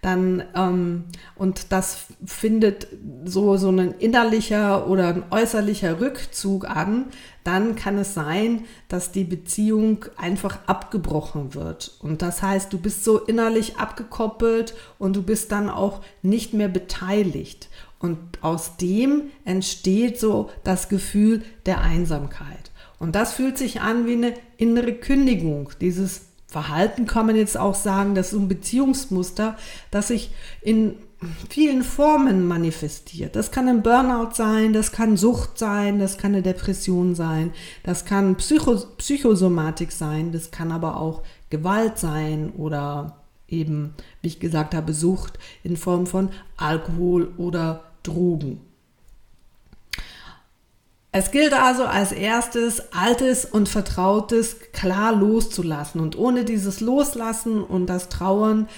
dann 0.01 0.45
ähm, 0.55 1.05
und 1.35 1.73
das 1.73 2.07
findet 2.25 2.87
so, 3.25 3.57
so 3.57 3.71
ein 3.71 3.95
innerlicher 3.99 4.87
oder 4.89 5.09
ein 5.09 5.25
äußerlicher 5.31 6.01
Rückzug 6.01 6.69
an, 6.69 7.07
dann 7.43 7.75
kann 7.75 7.99
es 7.99 8.15
sein, 8.15 8.65
dass 8.89 9.11
die 9.11 9.25
Beziehung 9.25 10.05
einfach 10.17 10.59
abgebrochen 10.67 11.55
wird. 11.55 11.97
Und 12.01 12.23
das 12.23 12.43
heißt, 12.43 12.73
du 12.73 12.79
bist 12.79 13.05
so 13.05 13.19
innerlich 13.19 13.77
abgekoppelt 13.77 14.75
und 14.99 15.17
du 15.17 15.23
bist 15.23 15.51
dann 15.51 15.69
auch 15.69 16.01
nicht 16.23 16.55
mehr 16.55 16.69
beteiligt. 16.69 17.69
Und 17.99 18.19
aus 18.43 18.77
dem 18.77 19.31
entsteht 19.45 20.21
so 20.21 20.51
das 20.63 20.89
Gefühl 20.89 21.43
der 21.67 21.81
Einsamkeit. 21.81 22.71
Und 23.01 23.15
das 23.15 23.33
fühlt 23.33 23.59
sich 23.59 23.81
an 23.81 24.07
wie 24.07 24.13
eine 24.13 24.35
innere 24.57 24.93
Kündigung, 24.93 25.71
dieses 25.81 26.28
Verhalten 26.49 27.07
kann 27.07 27.27
man 27.27 27.37
jetzt 27.37 27.59
auch 27.59 27.75
sagen, 27.75 28.15
das 28.15 28.33
ist 28.33 28.39
ein 28.39 28.49
Beziehungsmuster, 28.49 29.57
das 29.91 30.09
sich 30.09 30.31
in 30.63 30.95
vielen 31.51 31.83
Formen 31.83 32.47
manifestiert. 32.47 33.37
Das 33.37 33.51
kann 33.51 33.69
ein 33.69 33.83
Burnout 33.83 34.31
sein, 34.33 34.73
das 34.73 34.91
kann 34.91 35.19
Sucht 35.19 35.59
sein, 35.59 35.99
das 35.99 36.17
kann 36.17 36.33
eine 36.33 36.43
Depression 36.43 37.15
sein, 37.15 37.53
das 37.83 38.05
kann 38.05 38.37
Psycho 38.37 38.77
Psychosomatik 38.97 39.93
sein, 39.93 40.33
das 40.33 40.51
kann 40.51 40.73
aber 40.73 40.99
auch 40.99 41.23
Gewalt 41.51 41.99
sein 41.99 42.51
oder 42.57 43.19
eben, 43.49 43.95
wie 44.23 44.29
ich 44.29 44.41
gesagt 44.41 44.75
habe, 44.75 44.95
Sucht 44.95 45.39
in 45.65 45.77
Form 45.77 46.07
von 46.07 46.31
Alkohol 46.57 47.33
oder 47.37 47.85
Drogen. 48.05 48.68
Es 51.11 51.31
gilt 51.31 51.55
also 51.55 51.85
als 51.85 52.13
erstes, 52.13 52.93
Altes 52.93 53.45
und 53.47 53.69
Vertrautes 53.69 54.57
klar 54.73 55.15
loszulassen. 55.15 56.01
Und 56.01 56.19
ohne 56.19 56.45
dieses 56.45 56.81
Loslassen 56.81 57.63
und 57.63 57.87
das 57.87 58.09
Trauern 58.09 58.69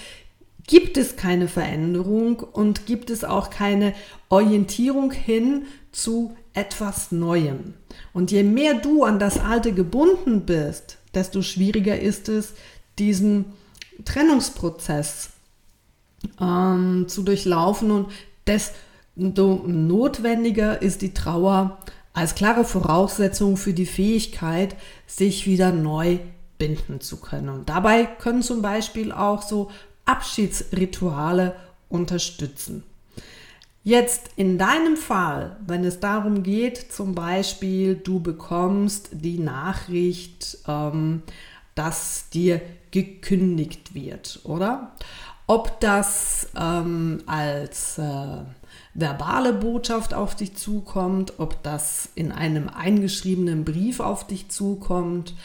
gibt 0.67 0.97
es 0.97 1.17
keine 1.17 1.47
Veränderung 1.47 2.39
und 2.39 2.85
gibt 2.85 3.09
es 3.09 3.23
auch 3.25 3.49
keine 3.49 3.93
Orientierung 4.29 5.11
hin 5.11 5.63
zu 5.91 6.35
etwas 6.53 7.11
Neuem. 7.11 7.73
Und 8.13 8.31
je 8.31 8.43
mehr 8.43 8.75
du 8.75 9.03
an 9.03 9.19
das 9.19 9.39
Alte 9.39 9.73
gebunden 9.73 10.45
bist, 10.45 10.97
desto 11.13 11.41
schwieriger 11.41 11.99
ist 11.99 12.29
es, 12.29 12.53
diesen 12.99 13.45
Trennungsprozess 14.05 15.31
ähm, 16.39 17.05
zu 17.07 17.23
durchlaufen 17.23 17.91
und 17.91 18.07
desto 18.47 19.63
notwendiger 19.65 20.81
ist 20.81 21.01
die 21.01 21.13
Trauer 21.13 21.79
als 22.13 22.35
klare 22.35 22.65
Voraussetzung 22.65 23.57
für 23.57 23.73
die 23.73 23.85
Fähigkeit, 23.85 24.75
sich 25.07 25.45
wieder 25.47 25.71
neu 25.71 26.19
binden 26.57 27.01
zu 27.01 27.17
können. 27.17 27.49
Und 27.49 27.69
dabei 27.69 28.05
können 28.05 28.41
zum 28.41 28.61
Beispiel 28.61 29.11
auch 29.11 29.41
so 29.41 29.71
Abschiedsrituale 30.05 31.55
unterstützen. 31.89 32.83
Jetzt 33.83 34.29
in 34.35 34.59
deinem 34.59 34.95
Fall, 34.95 35.57
wenn 35.65 35.83
es 35.83 35.99
darum 35.99 36.43
geht, 36.43 36.77
zum 36.91 37.15
Beispiel 37.15 37.95
du 37.95 38.19
bekommst 38.19 39.09
die 39.11 39.39
Nachricht, 39.39 40.59
ähm, 40.67 41.23
dass 41.73 42.29
dir 42.29 42.61
gekündigt 42.91 43.95
wird, 43.95 44.41
oder? 44.43 44.91
Ob 45.51 45.81
das 45.81 46.47
ähm, 46.57 47.23
als 47.25 47.97
äh, 47.97 48.37
verbale 48.93 49.51
Botschaft 49.51 50.13
auf 50.13 50.33
dich 50.33 50.55
zukommt, 50.55 51.33
ob 51.39 51.61
das 51.61 52.07
in 52.15 52.31
einem 52.31 52.69
eingeschriebenen 52.69 53.65
Brief 53.65 53.99
auf 53.99 54.25
dich 54.25 54.47
zukommt, 54.47 55.35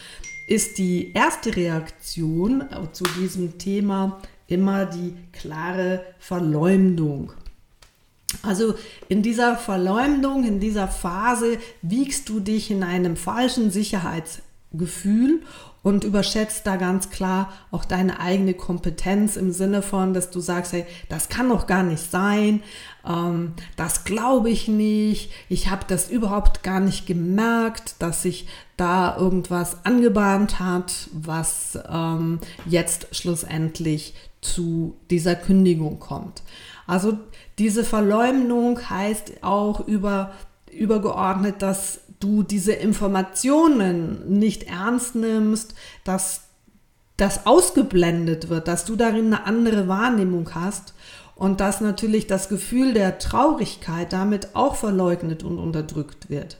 ist 0.46 0.78
die 0.78 1.12
erste 1.12 1.56
Reaktion 1.56 2.62
zu 2.92 3.02
diesem 3.18 3.58
Thema 3.58 4.22
immer 4.46 4.86
die 4.86 5.12
klare 5.32 6.04
Verleumdung. 6.20 7.32
Also 8.42 8.74
in 9.08 9.22
dieser 9.22 9.56
Verleumdung, 9.56 10.44
in 10.44 10.60
dieser 10.60 10.86
Phase 10.86 11.58
wiegst 11.82 12.28
du 12.28 12.38
dich 12.38 12.70
in 12.70 12.84
einem 12.84 13.16
falschen 13.16 13.72
Sicherheitsgefühl 14.76 15.42
und 15.82 16.02
überschätzt 16.02 16.66
da 16.66 16.76
ganz 16.76 17.10
klar 17.10 17.52
auch 17.70 17.84
deine 17.84 18.18
eigene 18.18 18.54
Kompetenz 18.54 19.36
im 19.36 19.52
Sinne 19.52 19.82
von, 19.82 20.14
dass 20.14 20.30
du 20.30 20.40
sagst, 20.40 20.72
hey, 20.72 20.84
das 21.08 21.28
kann 21.28 21.48
doch 21.48 21.68
gar 21.68 21.84
nicht 21.84 22.10
sein, 22.10 22.62
ähm, 23.06 23.52
das 23.76 24.04
glaube 24.04 24.50
ich 24.50 24.66
nicht, 24.66 25.30
ich 25.48 25.70
habe 25.70 25.84
das 25.86 26.10
überhaupt 26.10 26.64
gar 26.64 26.80
nicht 26.80 27.06
gemerkt, 27.06 27.96
dass 28.00 28.22
sich 28.22 28.48
da 28.76 29.16
irgendwas 29.16 29.84
angebahnt 29.84 30.58
hat, 30.58 31.08
was 31.12 31.78
ähm, 31.88 32.40
jetzt 32.66 33.14
schlussendlich 33.14 34.14
zu 34.40 34.96
dieser 35.10 35.36
Kündigung 35.36 36.00
kommt. 36.00 36.42
Also 36.88 37.16
diese 37.58 37.84
Verleumdung 37.84 38.90
heißt 38.90 39.42
auch 39.42 39.86
über, 39.86 40.32
übergeordnet, 40.70 41.62
dass 41.62 42.00
du 42.20 42.42
diese 42.42 42.72
Informationen 42.72 44.38
nicht 44.38 44.64
ernst 44.64 45.14
nimmst, 45.14 45.74
dass 46.04 46.42
das 47.16 47.46
ausgeblendet 47.46 48.48
wird, 48.48 48.68
dass 48.68 48.84
du 48.84 48.96
darin 48.96 49.26
eine 49.26 49.46
andere 49.46 49.88
Wahrnehmung 49.88 50.54
hast 50.54 50.94
und 51.34 51.60
dass 51.60 51.80
natürlich 51.80 52.26
das 52.26 52.48
Gefühl 52.48 52.94
der 52.94 53.18
Traurigkeit 53.18 54.12
damit 54.12 54.54
auch 54.54 54.76
verleugnet 54.76 55.42
und 55.42 55.58
unterdrückt 55.58 56.28
wird. 56.28 56.58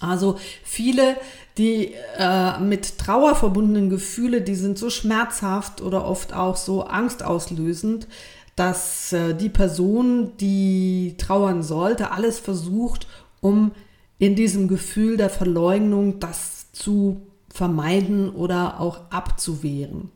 Also 0.00 0.38
viele, 0.64 1.16
die 1.56 1.94
äh, 2.18 2.58
mit 2.58 2.98
Trauer 2.98 3.34
verbundenen 3.34 3.90
Gefühle, 3.90 4.42
die 4.42 4.54
sind 4.54 4.78
so 4.78 4.90
schmerzhaft 4.90 5.80
oder 5.80 6.04
oft 6.04 6.34
auch 6.34 6.56
so 6.56 6.84
angstauslösend, 6.84 8.08
dass 8.56 9.12
äh, 9.12 9.34
die 9.34 9.48
Person, 9.48 10.36
die 10.38 11.14
trauern 11.18 11.62
sollte, 11.62 12.10
alles 12.10 12.38
versucht, 12.38 13.06
um 13.40 13.72
in 14.18 14.36
diesem 14.36 14.68
Gefühl 14.68 15.16
der 15.16 15.30
Verleugnung 15.30 16.20
das 16.20 16.72
zu 16.72 17.22
vermeiden 17.48 18.30
oder 18.30 18.80
auch 18.80 19.10
abzuwehren. 19.10 20.10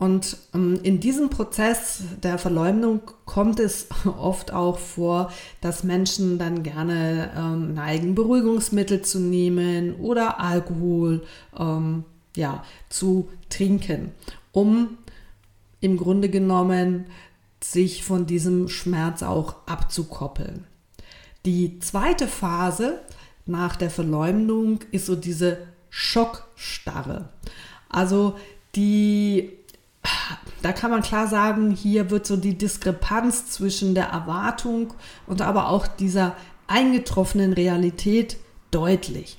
Und 0.00 0.38
ähm, 0.54 0.80
in 0.82 0.98
diesem 0.98 1.28
Prozess 1.28 2.02
der 2.22 2.38
Verleumdung 2.38 3.02
kommt 3.26 3.60
es 3.60 3.88
oft 4.18 4.50
auch 4.50 4.78
vor, 4.78 5.30
dass 5.60 5.84
Menschen 5.84 6.38
dann 6.38 6.62
gerne 6.62 7.30
ähm, 7.36 7.74
neigen, 7.74 8.14
Beruhigungsmittel 8.14 9.02
zu 9.02 9.20
nehmen 9.20 9.96
oder 9.96 10.40
Alkohol 10.40 11.22
ähm, 11.58 12.04
ja, 12.34 12.64
zu 12.88 13.28
trinken, 13.50 14.12
um 14.52 14.96
im 15.80 15.98
Grunde 15.98 16.30
genommen 16.30 17.06
sich 17.62 18.02
von 18.02 18.24
diesem 18.24 18.68
Schmerz 18.68 19.22
auch 19.22 19.56
abzukoppeln. 19.66 20.64
Die 21.44 21.78
zweite 21.80 22.26
Phase 22.26 23.00
nach 23.50 23.76
der 23.76 23.90
Verleumdung 23.90 24.80
ist 24.90 25.06
so 25.06 25.16
diese 25.16 25.58
Schockstarre. 25.90 27.28
Also 27.88 28.36
die, 28.74 29.50
da 30.62 30.72
kann 30.72 30.90
man 30.90 31.02
klar 31.02 31.26
sagen, 31.26 31.70
hier 31.72 32.10
wird 32.10 32.26
so 32.26 32.36
die 32.36 32.56
Diskrepanz 32.56 33.50
zwischen 33.50 33.94
der 33.94 34.06
Erwartung 34.06 34.94
und 35.26 35.42
aber 35.42 35.68
auch 35.68 35.86
dieser 35.86 36.36
eingetroffenen 36.68 37.52
Realität 37.52 38.36
deutlich. 38.70 39.38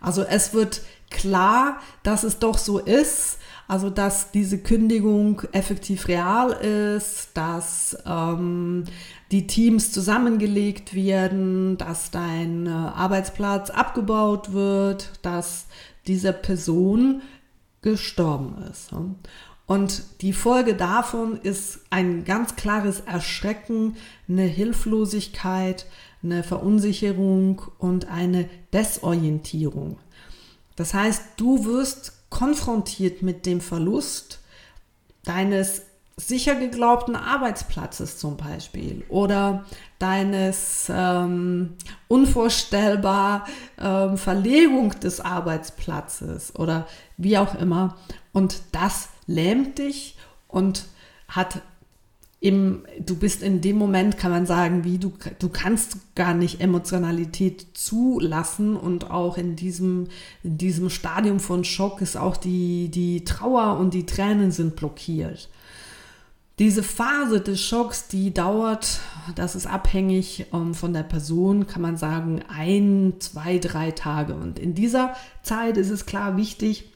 Also 0.00 0.22
es 0.22 0.54
wird 0.54 0.80
klar, 1.10 1.80
dass 2.02 2.24
es 2.24 2.38
doch 2.38 2.58
so 2.58 2.78
ist, 2.78 3.38
also, 3.66 3.88
dass 3.88 4.30
diese 4.30 4.58
Kündigung 4.58 5.42
effektiv 5.52 6.08
real 6.08 6.52
ist, 6.52 7.30
dass 7.34 7.96
ähm, 8.06 8.84
die 9.30 9.46
Teams 9.46 9.90
zusammengelegt 9.90 10.94
werden, 10.94 11.78
dass 11.78 12.10
dein 12.10 12.66
äh, 12.66 12.70
Arbeitsplatz 12.70 13.70
abgebaut 13.70 14.52
wird, 14.52 15.12
dass 15.22 15.66
diese 16.06 16.34
Person 16.34 17.22
gestorben 17.80 18.62
ist. 18.70 18.90
Und 19.66 20.02
die 20.20 20.34
Folge 20.34 20.74
davon 20.74 21.38
ist 21.42 21.80
ein 21.88 22.24
ganz 22.24 22.56
klares 22.56 23.00
Erschrecken, 23.00 23.96
eine 24.28 24.42
Hilflosigkeit, 24.42 25.86
eine 26.22 26.42
Verunsicherung 26.42 27.62
und 27.78 28.08
eine 28.10 28.48
Desorientierung. 28.74 29.98
Das 30.76 30.92
heißt, 30.92 31.22
du 31.38 31.64
wirst 31.64 32.23
konfrontiert 32.34 33.22
mit 33.22 33.46
dem 33.46 33.60
Verlust 33.60 34.40
deines 35.24 35.82
sicher 36.16 36.56
geglaubten 36.56 37.14
Arbeitsplatzes 37.14 38.18
zum 38.18 38.36
Beispiel 38.36 39.04
oder 39.08 39.64
deines 40.00 40.90
ähm, 40.92 41.74
unvorstellbar 42.08 43.46
ähm, 43.80 44.18
Verlegung 44.18 44.98
des 44.98 45.20
Arbeitsplatzes 45.20 46.56
oder 46.56 46.88
wie 47.16 47.38
auch 47.38 47.54
immer. 47.54 47.96
Und 48.32 48.62
das 48.72 49.10
lähmt 49.26 49.78
dich 49.78 50.16
und 50.48 50.86
hat 51.28 51.62
im, 52.44 52.84
du 53.00 53.16
bist 53.16 53.42
in 53.42 53.62
dem 53.62 53.78
Moment, 53.78 54.18
kann 54.18 54.30
man 54.30 54.44
sagen, 54.44 54.84
wie 54.84 54.98
du, 54.98 55.14
du 55.38 55.48
kannst 55.48 56.14
gar 56.14 56.34
nicht 56.34 56.60
Emotionalität 56.60 57.68
zulassen 57.72 58.76
und 58.76 59.10
auch 59.10 59.38
in 59.38 59.56
diesem, 59.56 60.08
in 60.42 60.58
diesem 60.58 60.90
Stadium 60.90 61.40
von 61.40 61.64
Schock 61.64 62.02
ist 62.02 62.18
auch 62.18 62.36
die, 62.36 62.90
die 62.90 63.24
Trauer 63.24 63.78
und 63.78 63.94
die 63.94 64.04
Tränen 64.04 64.50
sind 64.50 64.76
blockiert. 64.76 65.48
Diese 66.58 66.82
Phase 66.82 67.40
des 67.40 67.62
Schocks, 67.62 68.08
die 68.08 68.34
dauert, 68.34 69.00
das 69.36 69.54
ist 69.54 69.66
abhängig 69.66 70.44
ähm, 70.52 70.74
von 70.74 70.92
der 70.92 71.02
Person, 71.02 71.66
kann 71.66 71.80
man 71.80 71.96
sagen, 71.96 72.42
ein, 72.48 73.14
zwei, 73.20 73.56
drei 73.56 73.90
Tage. 73.90 74.34
Und 74.34 74.58
in 74.58 74.74
dieser 74.74 75.16
Zeit 75.42 75.78
ist 75.78 75.88
es 75.88 76.04
klar 76.04 76.36
wichtig, 76.36 76.92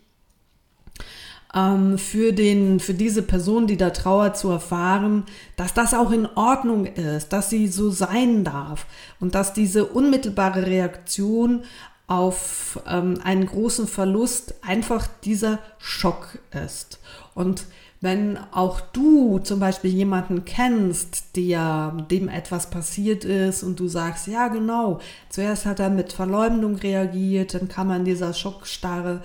ähm, 1.54 1.98
für, 1.98 2.32
den, 2.32 2.80
für 2.80 2.94
diese 2.94 3.22
Person, 3.22 3.66
die 3.66 3.76
da 3.76 3.90
trauert, 3.90 4.36
zu 4.36 4.50
erfahren, 4.50 5.24
dass 5.56 5.74
das 5.74 5.94
auch 5.94 6.10
in 6.10 6.26
Ordnung 6.26 6.86
ist, 6.86 7.32
dass 7.32 7.50
sie 7.50 7.68
so 7.68 7.90
sein 7.90 8.44
darf 8.44 8.86
und 9.20 9.34
dass 9.34 9.52
diese 9.52 9.86
unmittelbare 9.86 10.66
Reaktion 10.66 11.62
auf 12.06 12.80
ähm, 12.88 13.20
einen 13.22 13.46
großen 13.46 13.86
Verlust 13.86 14.54
einfach 14.62 15.06
dieser 15.24 15.58
Schock 15.78 16.38
ist. 16.64 17.00
Und 17.34 17.66
wenn 18.00 18.38
auch 18.52 18.80
du 18.80 19.40
zum 19.40 19.58
Beispiel 19.58 19.90
jemanden 19.90 20.44
kennst, 20.44 21.36
der, 21.36 22.06
dem 22.10 22.28
etwas 22.28 22.70
passiert 22.70 23.24
ist 23.24 23.64
und 23.64 23.80
du 23.80 23.88
sagst, 23.88 24.28
ja 24.28 24.48
genau, 24.48 25.00
zuerst 25.28 25.66
hat 25.66 25.80
er 25.80 25.90
mit 25.90 26.12
Verleumdung 26.12 26.76
reagiert, 26.76 27.54
dann 27.54 27.68
kam 27.68 27.88
man 27.88 28.04
dieser 28.04 28.34
Schockstarre, 28.34 29.20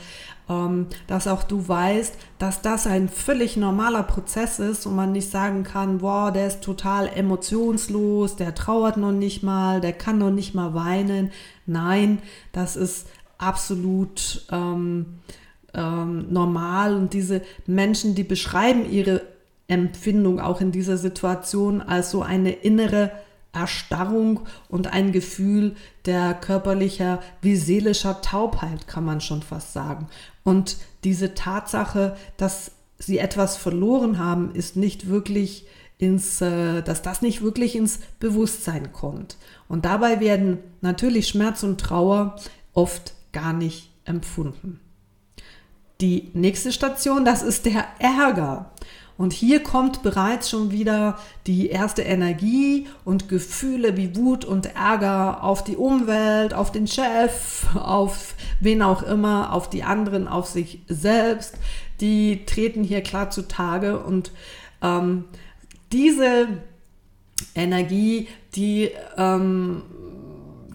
dass 1.07 1.27
auch 1.27 1.43
du 1.43 1.67
weißt, 1.67 2.15
dass 2.37 2.61
das 2.61 2.85
ein 2.85 3.07
völlig 3.09 3.55
normaler 3.57 4.03
Prozess 4.03 4.59
ist 4.59 4.85
und 4.85 4.95
man 4.95 5.13
nicht 5.13 5.31
sagen 5.31 5.63
kann, 5.63 5.99
boah, 5.99 6.31
der 6.31 6.47
ist 6.47 6.61
total 6.61 7.07
emotionslos, 7.07 8.35
der 8.35 8.53
trauert 8.53 8.97
noch 8.97 9.13
nicht 9.13 9.41
mal, 9.41 9.79
der 9.81 9.93
kann 9.93 10.17
noch 10.17 10.31
nicht 10.31 10.53
mal 10.53 10.73
weinen. 10.73 11.31
Nein, 11.65 12.21
das 12.51 12.75
ist 12.75 13.07
absolut... 13.37 14.45
Ähm, 14.51 15.19
ähm, 15.73 16.27
normal 16.29 16.95
und 16.95 17.13
diese 17.13 17.41
Menschen, 17.65 18.15
die 18.15 18.23
beschreiben 18.23 18.89
ihre 18.89 19.21
Empfindung 19.67 20.39
auch 20.39 20.61
in 20.61 20.71
dieser 20.71 20.97
Situation 20.97 21.81
als 21.81 22.11
so 22.11 22.21
eine 22.21 22.51
innere 22.51 23.11
Erstarrung 23.53 24.41
und 24.67 24.87
ein 24.87 25.11
Gefühl 25.11 25.75
der 26.05 26.33
körperlicher 26.33 27.21
wie 27.41 27.55
seelischer 27.55 28.21
Taubheit, 28.21 28.87
kann 28.87 29.05
man 29.05 29.21
schon 29.21 29.43
fast 29.43 29.73
sagen. 29.73 30.07
Und 30.43 30.77
diese 31.03 31.35
Tatsache, 31.35 32.17
dass 32.37 32.71
sie 32.97 33.19
etwas 33.19 33.55
verloren 33.55 34.17
haben, 34.17 34.53
ist 34.53 34.75
nicht 34.75 35.07
wirklich 35.07 35.65
ins, 35.97 36.41
äh, 36.41 36.81
dass 36.81 37.01
das 37.01 37.21
nicht 37.21 37.41
wirklich 37.41 37.75
ins 37.75 37.99
Bewusstsein 38.19 38.91
kommt. 38.91 39.37
Und 39.67 39.85
dabei 39.85 40.19
werden 40.19 40.59
natürlich 40.81 41.27
Schmerz 41.27 41.63
und 41.63 41.79
Trauer 41.79 42.35
oft 42.73 43.13
gar 43.31 43.53
nicht 43.53 43.91
empfunden. 44.05 44.79
Die 46.01 46.31
nächste 46.33 46.71
Station, 46.71 47.23
das 47.23 47.43
ist 47.43 47.65
der 47.65 47.85
Ärger. 47.99 48.71
Und 49.17 49.31
hier 49.31 49.61
kommt 49.61 50.01
bereits 50.01 50.49
schon 50.49 50.71
wieder 50.71 51.19
die 51.45 51.69
erste 51.69 52.01
Energie 52.01 52.87
und 53.05 53.29
Gefühle 53.29 53.95
wie 53.95 54.15
Wut 54.15 54.43
und 54.43 54.75
Ärger 54.75 55.43
auf 55.43 55.63
die 55.63 55.77
Umwelt, 55.77 56.53
auf 56.53 56.71
den 56.71 56.87
Chef, 56.87 57.67
auf 57.75 58.33
wen 58.59 58.81
auch 58.81 59.03
immer, 59.03 59.53
auf 59.53 59.69
die 59.69 59.83
anderen, 59.83 60.27
auf 60.27 60.47
sich 60.47 60.81
selbst. 60.87 61.57
Die 62.01 62.45
treten 62.45 62.83
hier 62.83 63.01
klar 63.01 63.29
zutage 63.29 63.99
und 63.99 64.31
ähm, 64.81 65.25
diese 65.91 66.47
Energie, 67.53 68.27
die, 68.55 68.89
ähm, 69.15 69.83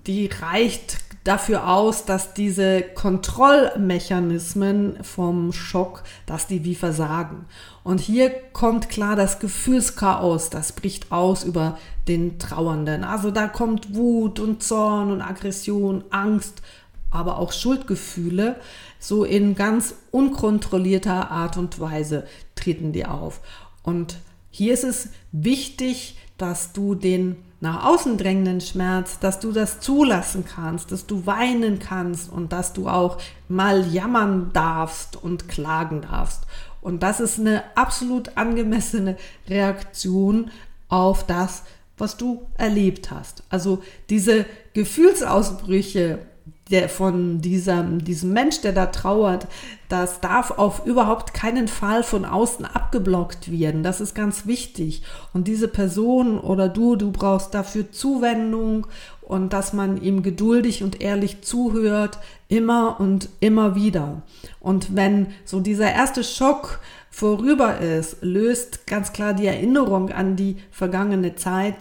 die 0.07 0.27
reicht 0.27 1.08
dafür 1.29 1.69
aus, 1.69 2.07
dass 2.07 2.33
diese 2.33 2.81
Kontrollmechanismen 2.81 5.05
vom 5.05 5.53
Schock, 5.53 6.03
dass 6.25 6.47
die 6.47 6.65
wie 6.65 6.75
versagen. 6.75 7.45
Und 7.85 8.01
hier 8.01 8.31
kommt 8.31 8.89
klar 8.89 9.15
das 9.15 9.39
Gefühlschaos, 9.39 10.49
das 10.49 10.73
bricht 10.73 11.13
aus 11.13 11.45
über 11.45 11.77
den 12.09 12.39
Trauernden. 12.39 13.05
Also 13.05 13.31
da 13.31 13.47
kommt 13.47 13.95
Wut 13.95 14.41
und 14.41 14.63
Zorn 14.63 15.11
und 15.11 15.21
Aggression, 15.21 16.03
Angst, 16.09 16.63
aber 17.11 17.39
auch 17.39 17.53
Schuldgefühle, 17.53 18.57
so 18.99 19.25
in 19.25 19.55
ganz 19.55 19.97
unkontrollierter 20.11 21.31
Art 21.31 21.59
und 21.59 21.79
Weise 21.79 22.27
treten 22.55 22.93
die 22.93 23.05
auf. 23.05 23.43
Und 23.83 24.17
hier 24.51 24.73
ist 24.73 24.85
es 24.85 25.11
wichtig, 25.33 26.17
dass 26.39 26.73
du 26.73 26.95
den 26.95 27.37
nach 27.61 27.85
außen 27.85 28.19
drängenden 28.19 28.61
Schmerz, 28.61 29.19
dass 29.19 29.41
du 29.41 29.51
das 29.51 29.81
zulassen 29.81 30.45
kannst, 30.45 30.93
dass 30.93 31.07
du 31.07 31.27
weinen 31.27 31.79
kannst 31.79 32.31
und 32.31 32.53
dass 32.53 32.73
du 32.73 32.89
auch 32.89 33.19
mal 33.49 33.87
jammern 33.87 34.51
darfst 34.53 35.17
und 35.17 35.49
klagen 35.49 36.03
darfst. 36.03 36.43
Und 36.81 37.03
das 37.03 37.19
ist 37.19 37.41
eine 37.41 37.65
absolut 37.75 38.37
angemessene 38.37 39.17
Reaktion 39.49 40.51
auf 40.89 41.27
das, 41.27 41.65
was 41.97 42.17
du 42.17 42.47
erlebt 42.57 43.11
hast. 43.11 43.43
Also 43.51 43.83
diese 44.09 44.47
Gefühlsausbrüche, 44.75 46.21
der, 46.71 46.89
von 46.89 47.41
diesem, 47.41 48.05
diesem 48.05 48.33
Mensch, 48.33 48.61
der 48.61 48.73
da 48.73 48.87
trauert, 48.87 49.47
das 49.89 50.21
darf 50.21 50.51
auf 50.53 50.85
überhaupt 50.87 51.33
keinen 51.33 51.67
Fall 51.69 52.03
von 52.03 52.25
außen 52.25 52.65
abgeblockt 52.65 53.51
werden. 53.51 53.83
Das 53.83 54.01
ist 54.01 54.15
ganz 54.15 54.47
wichtig. 54.47 55.03
Und 55.33 55.49
diese 55.49 55.69
Person 55.69 56.39
oder 56.39 56.69
du, 56.69 56.97
du 56.97 57.11
brauchst 57.11 57.55
dafür 57.55 57.91
Zuwendung 57.91 58.87
und 59.23 59.53
dass 59.53 59.73
man 59.73 60.01
ihm 60.01 60.23
geduldig 60.23 60.83
und 60.83 61.01
ehrlich 61.01 61.43
zuhört, 61.43 62.19
immer 62.49 62.99
und 63.01 63.29
immer 63.41 63.75
wieder. 63.75 64.23
Und 64.61 64.97
wenn 64.97 65.29
so 65.45 65.61
dieser 65.61 65.93
erste 65.93 66.25
Schock 66.25 66.81
vorüber 67.11 67.79
ist, 67.79 68.19
löst 68.23 68.87
ganz 68.87 69.13
klar 69.13 69.35
die 69.35 69.47
Erinnerung 69.47 70.11
an 70.11 70.37
die 70.37 70.57
vergangene 70.71 71.35
Zeit 71.35 71.77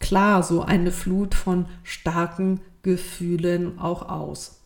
klar 0.00 0.42
so 0.42 0.62
eine 0.62 0.90
Flut 0.90 1.34
von 1.34 1.66
starken 1.84 2.60
Gefühlen 2.82 3.78
auch 3.78 4.08
aus. 4.08 4.60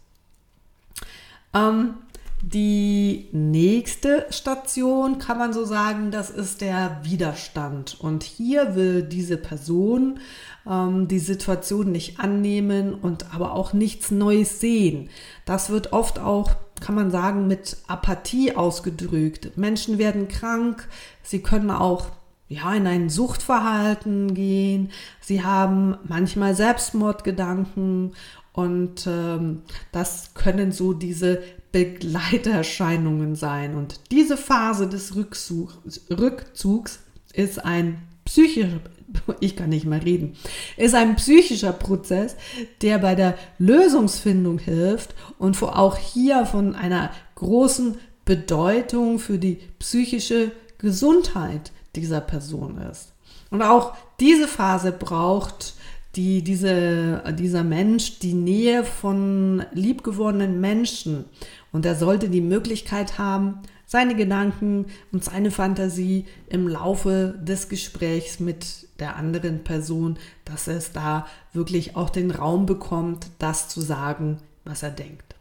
Ähm, 1.55 1.95
die 2.43 3.29
nächste 3.33 4.27
Station 4.31 5.19
kann 5.19 5.39
man 5.39 5.53
so 5.53 5.65
sagen, 5.65 6.11
das 6.11 6.31
ist 6.31 6.61
der 6.61 7.01
Widerstand. 7.03 7.97
Und 7.99 8.23
hier 8.23 8.77
will 8.77 9.03
diese 9.03 9.39
Person 9.39 10.21
ähm, 10.69 11.09
die 11.09 11.19
Situation 11.19 11.93
nicht 11.93 12.21
annehmen 12.21 12.95
und 12.95 13.35
aber 13.35 13.55
auch 13.55 13.73
nichts 13.73 14.11
Neues 14.11 14.61
sehen. 14.61 15.09
Das 15.47 15.71
wird 15.71 15.93
oft 15.93 16.19
auch, 16.19 16.51
kann 16.81 16.95
man 16.95 17.11
sagen, 17.11 17.47
mit 17.47 17.79
Apathie 17.87 18.55
ausgedrückt. 18.55 19.57
Menschen 19.57 19.97
werden 19.99 20.29
krank, 20.29 20.89
sie 21.23 21.41
können 21.41 21.71
auch 21.71 22.09
ja, 22.49 22.75
in 22.75 22.87
ein 22.87 23.09
Suchtverhalten 23.09 24.35
gehen. 24.35 24.91
Sie 25.21 25.43
haben 25.43 25.97
manchmal 26.09 26.55
Selbstmordgedanken 26.55 28.13
und 28.53 29.07
ähm, 29.07 29.63
das 29.93 30.33
können 30.35 30.73
so 30.73 30.93
diese 30.93 31.43
Begleiterscheinungen 31.73 33.35
sein. 33.35 33.75
Und 33.75 34.01
diese 34.11 34.37
Phase 34.37 34.89
des 34.89 35.15
Rückzug, 35.17 35.79
Rückzugs 36.09 37.01
ist 37.35 37.63
ein 37.65 37.99
psychischer, 38.25 38.81
ich 39.41 39.57
kann 39.57 39.71
nicht 39.71 39.85
mehr 39.85 40.05
reden, 40.05 40.37
ist 40.77 40.95
ein 40.95 41.17
psychischer 41.17 41.73
Prozess, 41.73 42.37
der 42.81 42.99
bei 42.99 43.15
der 43.15 43.37
Lösungsfindung 43.59 44.59
hilft 44.59 45.15
und 45.39 45.61
auch 45.63 45.99
hier 45.99 46.47
von 46.47 46.75
einer 46.75 47.11
großen 47.35 47.99
Bedeutung 48.25 49.19
für 49.19 49.39
die 49.39 49.59
psychische 49.79 50.53
Gesundheit 50.79 51.73
dieser 51.97 52.21
Person 52.21 52.79
ist. 52.79 53.13
Und 53.51 53.63
auch 53.63 53.95
diese 54.21 54.49
Phase 54.49 54.93
braucht 54.93 55.75
die, 56.17 56.43
diese, 56.43 57.23
dieser 57.39 57.63
Mensch 57.63 58.19
die 58.19 58.35
Nähe 58.35 58.85
von 58.85 59.65
liebgewordenen 59.73 60.61
Menschen. 60.61 61.27
Und 61.73 61.85
er 61.85 61.95
sollte 61.95 62.29
die 62.29 62.41
Möglichkeit 62.41 63.19
haben, 63.19 63.61
seine 63.87 64.17
Gedanken 64.17 64.87
und 65.13 65.23
seine 65.23 65.51
Fantasie 65.51 66.27
im 66.49 66.67
Laufe 66.67 67.39
des 67.41 67.69
Gesprächs 67.69 68.41
mit 68.41 68.67
der 68.99 69.17
anderen 69.17 69.63
Person, 69.63 70.19
dass 70.45 70.67
es 70.67 70.93
da 70.93 71.27
wirklich 71.53 71.95
auch 71.97 72.11
den 72.11 72.31
Raum 72.33 72.67
bekommt, 72.67 73.29
das 73.39 73.69
zu 73.69 73.81
sagen, 73.81 74.39
was 74.65 74.83
er 74.83 74.91
denkt. 74.91 75.37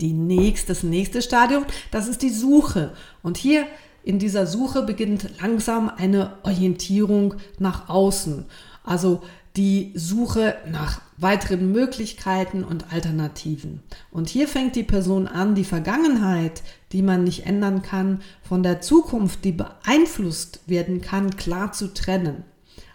Die 0.00 0.14
nächste, 0.14 0.68
das 0.68 0.82
nächste 0.82 1.22
Stadium, 1.22 1.64
das 1.92 2.08
ist 2.08 2.22
die 2.22 2.30
Suche. 2.30 2.92
Und 3.22 3.36
hier 3.36 3.66
in 4.04 4.18
dieser 4.18 4.46
Suche 4.46 4.82
beginnt 4.82 5.40
langsam 5.40 5.88
eine 5.88 6.32
Orientierung 6.42 7.34
nach 7.58 7.88
außen. 7.88 8.46
Also 8.84 9.22
die 9.56 9.92
Suche 9.94 10.56
nach 10.70 11.02
weiteren 11.18 11.72
Möglichkeiten 11.72 12.64
und 12.64 12.92
Alternativen. 12.92 13.80
Und 14.10 14.28
hier 14.28 14.48
fängt 14.48 14.76
die 14.76 14.82
Person 14.82 15.28
an, 15.28 15.54
die 15.54 15.64
Vergangenheit, 15.64 16.62
die 16.92 17.02
man 17.02 17.24
nicht 17.24 17.46
ändern 17.46 17.82
kann, 17.82 18.22
von 18.42 18.62
der 18.62 18.80
Zukunft, 18.80 19.44
die 19.44 19.52
beeinflusst 19.52 20.60
werden 20.66 21.00
kann, 21.00 21.36
klar 21.36 21.72
zu 21.72 21.92
trennen. 21.92 22.44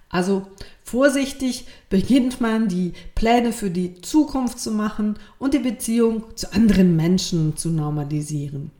Also 0.09 0.47
vorsichtig 0.83 1.65
beginnt 1.89 2.39
man 2.39 2.69
die 2.69 2.93
Pläne 3.13 3.51
für 3.51 3.69
die 3.69 4.01
Zukunft 4.01 4.59
zu 4.59 4.71
machen 4.71 5.19
und 5.37 5.53
die 5.53 5.59
Beziehung 5.59 6.23
zu 6.35 6.53
anderen 6.53 6.95
Menschen 6.95 7.57
zu 7.57 7.69
normalisieren. 7.69 8.71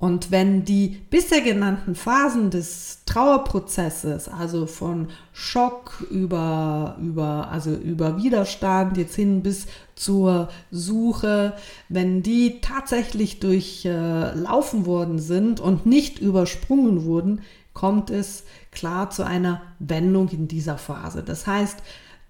Und 0.00 0.30
wenn 0.30 0.64
die 0.64 0.96
bisher 1.10 1.42
genannten 1.42 1.94
Phasen 1.94 2.48
des 2.48 3.00
Trauerprozesses, 3.04 4.28
also 4.28 4.64
von 4.64 5.08
Schock 5.34 6.06
über, 6.10 6.96
über, 7.02 7.48
also 7.50 7.74
über 7.74 8.16
Widerstand 8.16 8.96
jetzt 8.96 9.14
hin 9.14 9.42
bis 9.42 9.66
zur 9.96 10.48
Suche, 10.70 11.52
wenn 11.90 12.22
die 12.22 12.62
tatsächlich 12.62 13.40
durchlaufen 13.40 14.82
äh, 14.84 14.86
worden 14.86 15.18
sind 15.18 15.60
und 15.60 15.84
nicht 15.84 16.18
übersprungen 16.18 17.04
wurden, 17.04 17.42
kommt 17.74 18.08
es 18.08 18.44
klar 18.72 19.10
zu 19.10 19.22
einer 19.26 19.60
Wendung 19.80 20.30
in 20.30 20.48
dieser 20.48 20.78
Phase. 20.78 21.22
Das 21.22 21.46
heißt, 21.46 21.76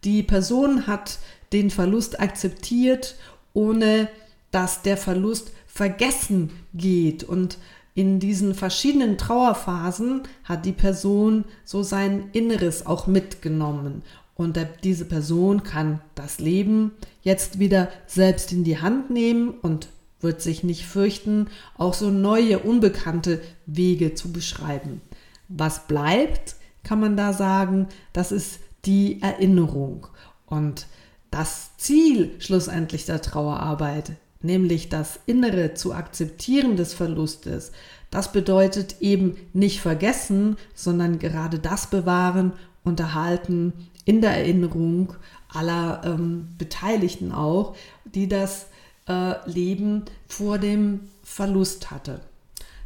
die 0.03 0.25
Person 0.25 0.89
hat 0.89 1.21
den 1.53 1.71
Verlust 1.71 2.19
akzeptiert, 2.19 3.15
ohne 3.55 4.09
dass 4.51 4.83
der 4.83 4.97
Verlust 4.97 5.53
vergessen 5.73 6.51
geht. 6.75 7.25
Und 7.25 7.59
in 7.95 8.21
diesen 8.21 8.55
verschiedenen 8.55 9.19
Trauerphasen 9.19 10.23
hat 10.45 10.65
die 10.65 10.73
Person 10.73 11.45
so 11.65 11.83
sein 11.83 12.29
Inneres 12.33 12.87
auch 12.87 13.07
mitgenommen. 13.07 14.03
Und 14.35 14.59
diese 14.85 15.05
Person 15.05 15.63
kann 15.65 16.01
das 16.15 16.39
Leben 16.39 16.93
jetzt 17.23 17.59
wieder 17.59 17.89
selbst 18.07 18.53
in 18.53 18.65
die 18.65 18.81
Hand 18.81 19.11
nehmen 19.11 19.51
und 19.51 19.89
wird 20.21 20.41
sich 20.41 20.65
nicht 20.65 20.87
fürchten, 20.87 21.49
auch 21.77 21.95
so 21.95 22.11
neue, 22.11 22.59
unbekannte 22.59 23.41
Wege 23.67 24.15
zu 24.15 24.33
beschreiben. 24.33 25.01
Was 25.49 25.87
bleibt, 25.87 26.57
kann 26.85 27.01
man 27.01 27.17
da 27.17 27.33
sagen, 27.33 27.89
das 28.13 28.33
ist 28.33 28.61
die 28.85 29.21
Erinnerung. 29.21 30.07
Und 30.47 30.87
das 31.31 31.77
Ziel 31.77 32.35
schlussendlich 32.39 33.07
der 33.07 33.23
Trauerarbeit 33.23 34.13
nämlich 34.43 34.89
das 34.89 35.21
Innere 35.27 35.75
zu 35.75 35.93
akzeptieren 35.93 36.77
des 36.77 36.95
Verlustes, 36.95 37.73
das 38.11 38.33
bedeutet 38.33 38.97
eben 39.01 39.37
nicht 39.53 39.81
vergessen, 39.81 40.57
sondern 40.75 41.19
gerade 41.19 41.59
das 41.59 41.89
bewahren 41.89 42.53
und 42.83 42.99
erhalten 42.99 43.73
in 44.05 44.21
der 44.21 44.37
Erinnerung 44.37 45.15
aller 45.49 46.03
ähm, 46.05 46.49
Beteiligten 46.59 47.33
auch, 47.33 47.77
die 48.05 48.29
das 48.29 48.67
äh, 49.09 49.35
Leben 49.49 50.05
vor 50.27 50.59
dem 50.59 51.09
Verlust 51.23 51.91
hatte. 51.91 52.21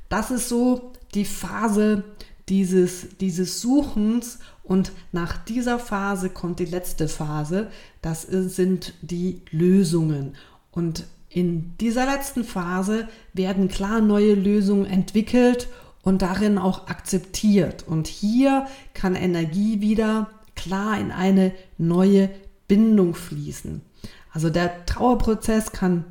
Das 0.08 0.30
ist 0.30 0.48
so 0.48 0.92
die 1.14 1.24
Phase 1.24 2.04
dieses, 2.48 3.16
dieses 3.20 3.60
Suchens 3.60 4.38
und 4.62 4.92
nach 5.12 5.36
dieser 5.36 5.78
Phase 5.78 6.28
kommt 6.30 6.58
die 6.58 6.66
letzte 6.66 7.08
Phase, 7.08 7.70
das 8.02 8.22
sind 8.22 8.94
die 9.02 9.40
Lösungen. 9.50 10.34
Und 10.70 11.06
in 11.34 11.76
dieser 11.78 12.06
letzten 12.06 12.44
Phase 12.44 13.08
werden 13.32 13.66
klar 13.66 14.00
neue 14.00 14.34
Lösungen 14.34 14.86
entwickelt 14.86 15.68
und 16.02 16.22
darin 16.22 16.58
auch 16.58 16.86
akzeptiert. 16.86 17.84
Und 17.88 18.06
hier 18.06 18.68
kann 18.94 19.16
Energie 19.16 19.80
wieder 19.80 20.30
klar 20.54 20.96
in 20.96 21.10
eine 21.10 21.50
neue 21.76 22.30
Bindung 22.68 23.16
fließen. 23.16 23.80
Also 24.32 24.48
der 24.48 24.86
Trauerprozess 24.86 25.72
kann 25.72 26.04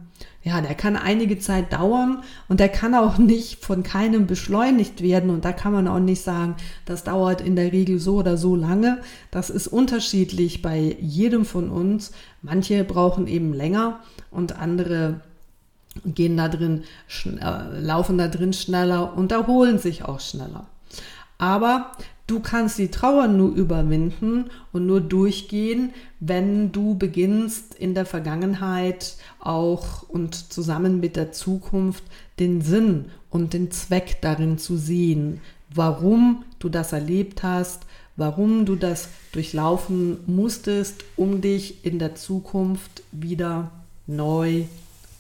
ja, 0.44 0.60
der 0.60 0.76
kann 0.76 0.98
einige 0.98 1.40
Zeit 1.40 1.72
dauern 1.72 2.22
und 2.50 2.60
der 2.60 2.70
kann 2.70 2.94
auch 2.96 3.18
nicht 3.18 3.64
von 3.64 3.82
keinem 3.84 4.28
beschleunigt 4.28 5.02
werden 5.02 5.30
und 5.30 5.46
da 5.46 5.54
kann 5.54 5.74
man 5.74 5.88
auch 5.88 6.00
nicht 6.00 6.22
sagen, 6.22 6.56
das 6.86 7.04
dauert 7.04 7.42
in 7.42 7.56
der 7.56 7.72
Regel 7.72 8.00
so 8.00 8.18
oder 8.18 8.38
so 8.38 8.56
lange. 8.56 9.02
Das 9.32 9.50
ist 9.50 9.68
unterschiedlich 9.68 10.62
bei 10.62 10.98
jedem 11.00 11.46
von 11.46 11.70
uns. 11.70 12.12
Manche 12.42 12.84
brauchen 12.84 13.28
eben 13.28 13.54
länger 13.54 14.02
und 14.32 14.60
andere 14.60 15.22
gehen 16.06 16.38
da 16.38 16.50
drin, 16.50 16.84
äh, 17.26 17.80
laufen 17.80 18.18
da 18.18 18.28
drin 18.28 18.52
schneller 18.52 19.16
und 19.16 19.32
erholen 19.32 19.78
sich 19.78 20.04
auch 20.04 20.20
schneller. 20.20 20.66
Aber 21.38 21.92
Du 22.34 22.40
kannst 22.40 22.80
die 22.80 22.90
Trauer 22.90 23.28
nur 23.28 23.54
überwinden 23.54 24.46
und 24.72 24.88
nur 24.88 25.02
durchgehen, 25.02 25.94
wenn 26.20 26.72
du 26.72 26.98
beginnst 26.98 27.76
in 27.76 27.94
der 27.94 28.08
Vergangenheit 28.08 29.18
auch 29.40 30.10
und 30.10 30.52
zusammen 30.52 31.00
mit 31.00 31.16
der 31.16 31.32
Zukunft 31.32 32.04
den 32.40 32.62
Sinn 32.62 33.12
und 33.30 33.54
den 33.54 33.70
Zweck 33.70 34.18
darin 34.22 34.58
zu 34.58 34.78
sehen, 34.78 35.42
warum 35.70 36.44
du 36.58 36.70
das 36.70 36.92
erlebt 36.92 37.44
hast, 37.44 37.84
warum 38.16 38.66
du 38.66 38.78
das 38.78 39.10
durchlaufen 39.32 40.18
musstest, 40.26 41.04
um 41.16 41.40
dich 41.40 41.86
in 41.86 42.00
der 42.00 42.16
Zukunft 42.16 43.04
wieder 43.12 43.70
neu 44.08 44.64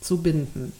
zu 0.01 0.23
binden. 0.23 0.73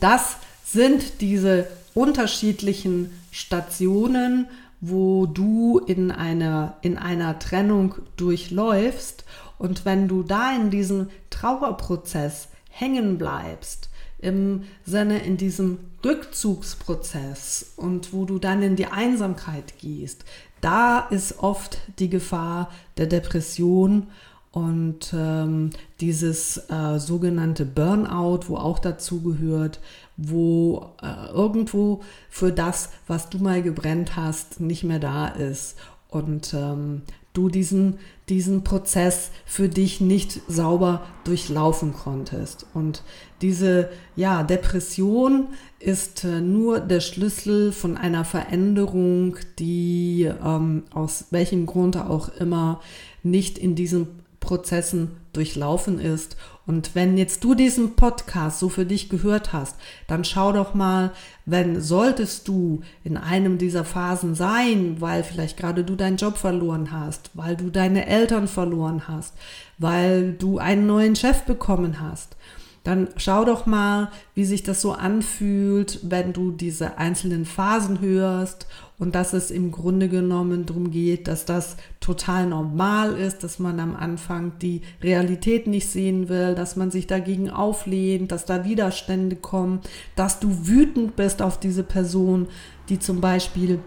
Das 0.00 0.36
sind 0.66 1.22
diese 1.22 1.66
unterschiedlichen 1.94 3.10
Stationen, 3.30 4.48
wo 4.82 5.26
du 5.26 5.78
in 5.78 6.10
einer, 6.10 6.76
in 6.82 6.98
einer 6.98 7.38
Trennung 7.38 7.94
durchläufst. 8.16 9.24
Und 9.56 9.84
wenn 9.84 10.08
du 10.08 10.24
da 10.24 10.54
in 10.56 10.70
diesem 10.70 11.08
Trauerprozess 11.30 12.48
hängen 12.68 13.16
bleibst, 13.16 13.88
im 14.18 14.64
Sinne 14.84 15.20
in 15.20 15.36
diesem 15.36 15.78
Rückzugsprozess 16.04 17.72
und 17.76 18.12
wo 18.12 18.24
du 18.24 18.38
dann 18.38 18.62
in 18.62 18.74
die 18.74 18.86
Einsamkeit 18.86 19.78
gehst, 19.78 20.24
da 20.60 20.98
ist 20.98 21.38
oft 21.38 21.78
die 21.98 22.10
Gefahr 22.10 22.68
der 22.96 23.06
Depression 23.06 24.08
und 24.50 25.14
ähm, 25.14 25.70
dieses 26.00 26.56
äh, 26.70 26.98
sogenannte 26.98 27.64
Burnout, 27.64 28.48
wo 28.48 28.56
auch 28.56 28.78
dazu 28.78 29.22
gehört, 29.22 29.80
wo 30.16 30.92
äh, 31.02 31.30
irgendwo 31.32 32.02
für 32.28 32.52
das, 32.52 32.90
was 33.06 33.30
du 33.30 33.38
mal 33.38 33.62
gebrennt 33.62 34.16
hast, 34.16 34.60
nicht 34.60 34.84
mehr 34.84 34.98
da 34.98 35.28
ist 35.28 35.76
und 36.08 36.54
ähm, 36.54 37.02
du 37.32 37.48
diesen, 37.48 37.98
diesen 38.28 38.62
Prozess 38.62 39.30
für 39.46 39.68
dich 39.68 40.00
nicht 40.00 40.40
sauber 40.48 41.02
durchlaufen 41.24 41.94
konntest. 41.94 42.66
Und 42.74 43.02
diese 43.40 43.88
ja, 44.16 44.42
Depression 44.42 45.48
ist 45.78 46.24
äh, 46.24 46.40
nur 46.40 46.80
der 46.80 47.00
Schlüssel 47.00 47.72
von 47.72 47.96
einer 47.96 48.24
Veränderung, 48.24 49.36
die 49.58 50.30
ähm, 50.44 50.84
aus 50.92 51.26
welchem 51.30 51.66
Grund 51.66 51.96
auch 51.96 52.28
immer 52.38 52.80
nicht 53.22 53.58
in 53.58 53.74
diesem 53.74 54.08
Prozessen 54.40 55.12
durchlaufen 55.32 55.98
ist. 55.98 56.36
Und 56.66 56.94
wenn 56.94 57.18
jetzt 57.18 57.42
du 57.42 57.54
diesen 57.54 57.96
Podcast 57.96 58.60
so 58.60 58.68
für 58.68 58.86
dich 58.86 59.08
gehört 59.08 59.52
hast, 59.52 59.76
dann 60.06 60.24
schau 60.24 60.52
doch 60.52 60.74
mal, 60.74 61.10
wenn 61.44 61.80
solltest 61.80 62.46
du 62.46 62.82
in 63.02 63.16
einem 63.16 63.58
dieser 63.58 63.84
Phasen 63.84 64.34
sein, 64.34 65.00
weil 65.00 65.24
vielleicht 65.24 65.56
gerade 65.56 65.82
du 65.82 65.96
deinen 65.96 66.18
Job 66.18 66.36
verloren 66.36 66.92
hast, 66.92 67.30
weil 67.34 67.56
du 67.56 67.70
deine 67.70 68.06
Eltern 68.06 68.46
verloren 68.46 69.08
hast, 69.08 69.34
weil 69.78 70.34
du 70.34 70.58
einen 70.58 70.86
neuen 70.86 71.16
Chef 71.16 71.42
bekommen 71.42 72.00
hast, 72.00 72.36
dann 72.84 73.08
schau 73.16 73.44
doch 73.44 73.64
mal, 73.64 74.10
wie 74.34 74.44
sich 74.44 74.64
das 74.64 74.80
so 74.80 74.92
anfühlt, 74.92 76.00
wenn 76.02 76.32
du 76.32 76.50
diese 76.50 76.98
einzelnen 76.98 77.44
Phasen 77.44 78.00
hörst 78.00 78.66
und 78.98 79.14
dass 79.14 79.32
es 79.32 79.52
im 79.52 79.70
Grunde 79.70 80.08
genommen 80.08 80.66
darum 80.66 80.90
geht, 80.90 81.28
dass 81.28 81.44
das 81.44 81.76
total 82.00 82.46
normal 82.46 83.16
ist, 83.16 83.44
dass 83.44 83.60
man 83.60 83.78
am 83.78 83.94
Anfang 83.94 84.58
die 84.60 84.82
Realität 85.00 85.68
nicht 85.68 85.88
sehen 85.88 86.28
will, 86.28 86.56
dass 86.56 86.74
man 86.74 86.90
sich 86.90 87.06
dagegen 87.06 87.50
auflehnt, 87.50 88.32
dass 88.32 88.46
da 88.46 88.64
Widerstände 88.64 89.36
kommen, 89.36 89.80
dass 90.16 90.40
du 90.40 90.66
wütend 90.66 91.14
bist 91.14 91.40
auf 91.40 91.60
diese 91.60 91.84
Person, 91.84 92.48
die 92.88 92.98
zum 92.98 93.20
Beispiel 93.20 93.78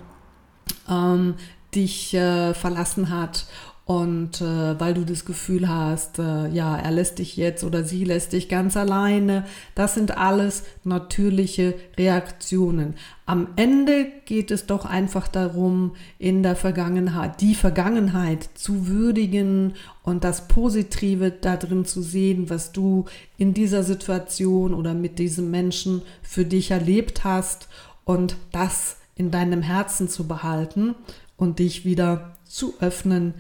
ähm, 0.89 1.35
dich 1.73 2.13
äh, 2.13 2.53
verlassen 2.53 3.09
hat 3.09 3.45
und 3.85 4.41
äh, 4.41 4.79
weil 4.79 4.95
du 4.95 5.05
das 5.05 5.25
Gefühl 5.25 5.69
hast, 5.69 6.17
äh, 6.17 6.47
ja, 6.49 6.75
er 6.75 6.89
lässt 6.89 7.19
dich 7.19 7.37
jetzt 7.37 7.63
oder 7.63 7.83
sie 7.83 8.03
lässt 8.03 8.33
dich 8.33 8.49
ganz 8.49 8.75
alleine, 8.75 9.45
das 9.75 9.93
sind 9.93 10.17
alles 10.17 10.63
natürliche 10.83 11.75
Reaktionen. 11.95 12.95
Am 13.27 13.49
Ende 13.57 14.07
geht 14.25 14.49
es 14.49 14.65
doch 14.65 14.85
einfach 14.85 15.27
darum, 15.27 15.95
in 16.17 16.41
der 16.41 16.55
Vergangenheit, 16.55 17.41
die 17.41 17.53
Vergangenheit 17.53 18.49
zu 18.55 18.87
würdigen 18.87 19.73
und 20.01 20.23
das 20.23 20.47
Positive 20.47 21.29
darin 21.29 21.85
zu 21.85 22.01
sehen, 22.01 22.49
was 22.49 22.71
du 22.71 23.05
in 23.37 23.53
dieser 23.53 23.83
Situation 23.83 24.73
oder 24.73 24.95
mit 24.95 25.19
diesem 25.19 25.51
Menschen 25.51 26.01
für 26.23 26.43
dich 26.43 26.71
erlebt 26.71 27.23
hast 27.23 27.67
und 28.03 28.35
das 28.51 28.97
in 29.15 29.29
deinem 29.29 29.61
Herzen 29.61 30.09
zu 30.09 30.27
behalten 30.27 30.95
und 31.37 31.59
dich 31.59 31.85
wieder 31.85 32.33
zu 32.45 32.75
öffnen 32.79 33.33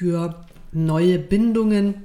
für 0.00 0.34
neue 0.72 1.18
Bindungen, 1.18 2.04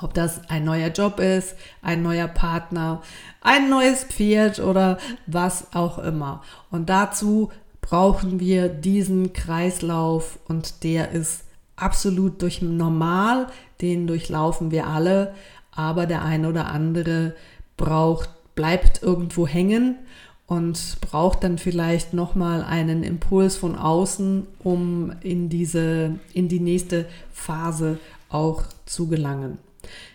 ob 0.00 0.14
das 0.14 0.48
ein 0.48 0.64
neuer 0.64 0.88
Job 0.88 1.20
ist, 1.20 1.56
ein 1.82 2.02
neuer 2.02 2.26
Partner, 2.26 3.02
ein 3.42 3.68
neues 3.68 4.04
Pferd 4.04 4.60
oder 4.60 4.96
was 5.26 5.74
auch 5.74 5.98
immer. 5.98 6.42
Und 6.70 6.88
dazu 6.88 7.52
brauchen 7.82 8.40
wir 8.40 8.70
diesen 8.70 9.34
Kreislauf 9.34 10.38
und 10.48 10.84
der 10.84 11.10
ist 11.10 11.44
absolut 11.76 12.40
durch 12.40 12.62
normal, 12.62 13.48
den 13.82 14.06
durchlaufen 14.06 14.70
wir 14.70 14.86
alle, 14.86 15.34
aber 15.70 16.06
der 16.06 16.24
eine 16.24 16.48
oder 16.48 16.68
andere 16.68 17.34
braucht 17.76 18.30
bleibt 18.54 19.02
irgendwo 19.02 19.46
hängen 19.46 19.98
und 20.46 20.98
braucht 21.00 21.44
dann 21.44 21.58
vielleicht 21.58 22.12
nochmal 22.12 22.62
einen 22.62 23.04
Impuls 23.04 23.56
von 23.56 23.76
außen, 23.76 24.46
um 24.58 25.12
in 25.22 25.48
diese, 25.48 26.18
in 26.34 26.48
die 26.48 26.60
nächste 26.60 27.06
Phase 27.32 27.98
auch 28.28 28.64
zu 28.86 29.08
gelangen. 29.08 29.58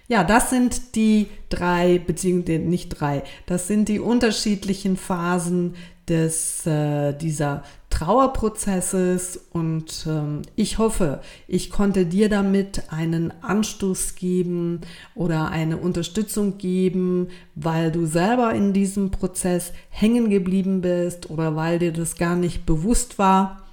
Ja, 0.08 0.24
das 0.24 0.50
sind 0.50 0.96
die 0.96 1.28
drei, 1.50 2.00
beziehungsweise 2.00 2.60
nicht 2.60 2.90
drei, 3.00 3.24
das 3.46 3.68
sind 3.68 3.90
die 3.90 4.00
unterschiedlichen 4.00 4.96
Phasen 4.96 5.76
des, 6.08 6.66
äh, 6.66 7.14
dieser 7.14 7.64
Trauerprozesses 7.90 9.40
und 9.52 10.06
ähm, 10.08 10.42
ich 10.56 10.78
hoffe, 10.78 11.22
ich 11.48 11.70
konnte 11.70 12.06
dir 12.06 12.30
damit 12.30 12.92
einen 12.92 13.32
Anstoß 13.42 14.16
geben 14.16 14.82
oder 15.16 15.50
eine 15.50 15.78
Unterstützung 15.78 16.58
geben, 16.58 17.30
weil 17.56 17.92
du 17.92 18.06
selber 18.06 18.54
in 18.54 18.74
diesem 18.74 19.10
Prozess 19.10 19.72
hängen 19.90 20.30
geblieben 20.30 20.82
bist 20.82 21.30
oder 21.30 21.56
weil 21.56 21.80
dir 21.80 21.94
das 21.94 22.18
gar 22.18 22.36
nicht 22.36 22.66
bewusst 22.66 23.18
war 23.18 23.64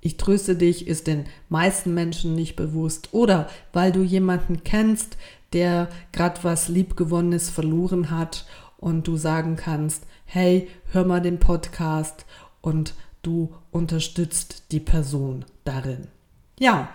ich 0.00 0.16
tröste 0.16 0.56
dich, 0.56 0.86
ist 0.86 1.06
den 1.06 1.26
meisten 1.48 1.92
Menschen 1.92 2.34
nicht 2.34 2.56
bewusst. 2.56 3.10
Oder 3.12 3.48
weil 3.72 3.92
du 3.92 4.02
jemanden 4.02 4.64
kennst, 4.64 5.16
der 5.52 5.88
gerade 6.12 6.42
was 6.42 6.68
Liebgewonnenes 6.68 7.50
verloren 7.50 8.10
hat 8.10 8.46
und 8.78 9.06
du 9.06 9.16
sagen 9.16 9.56
kannst, 9.56 10.04
hey, 10.24 10.68
hör 10.92 11.04
mal 11.04 11.20
den 11.20 11.38
Podcast 11.38 12.24
und 12.62 12.94
du 13.22 13.54
unterstützt 13.70 14.64
die 14.72 14.80
Person 14.80 15.44
darin. 15.64 16.08
Ja, 16.58 16.88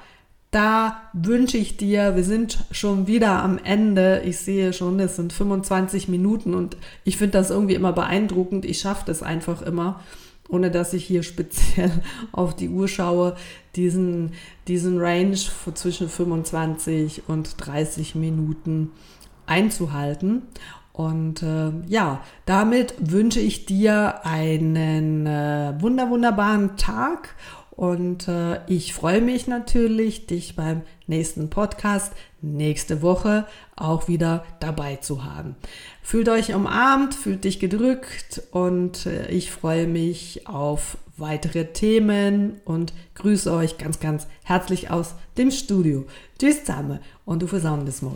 da 0.51 1.01
wünsche 1.13 1.57
ich 1.57 1.75
dir, 1.75 2.15
wir 2.15 2.23
sind 2.23 2.63
schon 2.71 3.07
wieder 3.07 3.43
am 3.43 3.57
Ende. 3.57 4.21
Ich 4.25 4.37
sehe 4.37 4.71
schon, 4.71 4.99
es 4.99 5.17
sind 5.17 5.33
25 5.33 6.07
Minuten 6.07 6.53
und 6.53 6.77
ich 7.03 7.17
finde 7.17 7.37
das 7.37 7.49
irgendwie 7.49 7.73
immer 7.73 7.91
beeindruckend. 7.91 8.63
Ich 8.63 8.79
schaffe 8.79 9.03
das 9.05 9.21
einfach 9.21 9.61
immer 9.61 9.99
ohne 10.49 10.71
dass 10.71 10.93
ich 10.93 11.05
hier 11.05 11.23
speziell 11.23 11.91
auf 12.31 12.55
die 12.55 12.69
Uhr 12.69 12.87
schaue, 12.87 13.35
diesen, 13.75 14.33
diesen 14.67 14.99
Range 14.99 15.35
zwischen 15.73 16.09
25 16.09 17.23
und 17.27 17.55
30 17.65 18.15
Minuten 18.15 18.91
einzuhalten. 19.45 20.43
Und 20.95 21.43
äh, 21.43 21.71
ja, 21.87 22.21
damit 22.45 22.95
wünsche 22.99 23.41
ich 23.41 23.65
dir 23.65 24.25
einen 24.25 25.27
äh, 25.27 25.73
wunder 25.79 26.09
wunderbaren 26.09 26.77
Tag 26.77 27.35
und 27.71 28.29
äh, 28.29 28.65
ich 28.67 28.93
freue 28.93 29.19
mich 29.19 29.47
natürlich, 29.47 30.25
dich 30.27 30.55
beim 30.55 30.83
nächsten 31.07 31.49
Podcast 31.49 32.13
nächste 32.41 33.01
Woche 33.01 33.45
auch 33.75 34.07
wieder 34.07 34.45
dabei 34.61 34.95
zu 34.95 35.25
haben. 35.25 35.57
Fühlt 36.01 36.29
euch 36.29 36.55
umarmt, 36.55 37.13
fühlt 37.13 37.43
dich 37.43 37.59
gedrückt 37.59 38.43
und 38.51 39.05
äh, 39.05 39.27
ich 39.27 39.51
freue 39.51 39.87
mich 39.87 40.47
auf 40.47 40.97
weitere 41.17 41.65
Themen 41.73 42.61
und 42.63 42.93
grüße 43.15 43.51
euch 43.51 43.77
ganz, 43.77 43.99
ganz 43.99 44.27
herzlich 44.43 44.91
aus 44.91 45.15
dem 45.37 45.51
Studio. 45.51 46.05
Tschüss 46.39 46.63
zusammen 46.63 46.99
und 47.25 47.41
du 47.41 47.47
versauen 47.47 47.85
das 47.85 48.01
mal. 48.01 48.15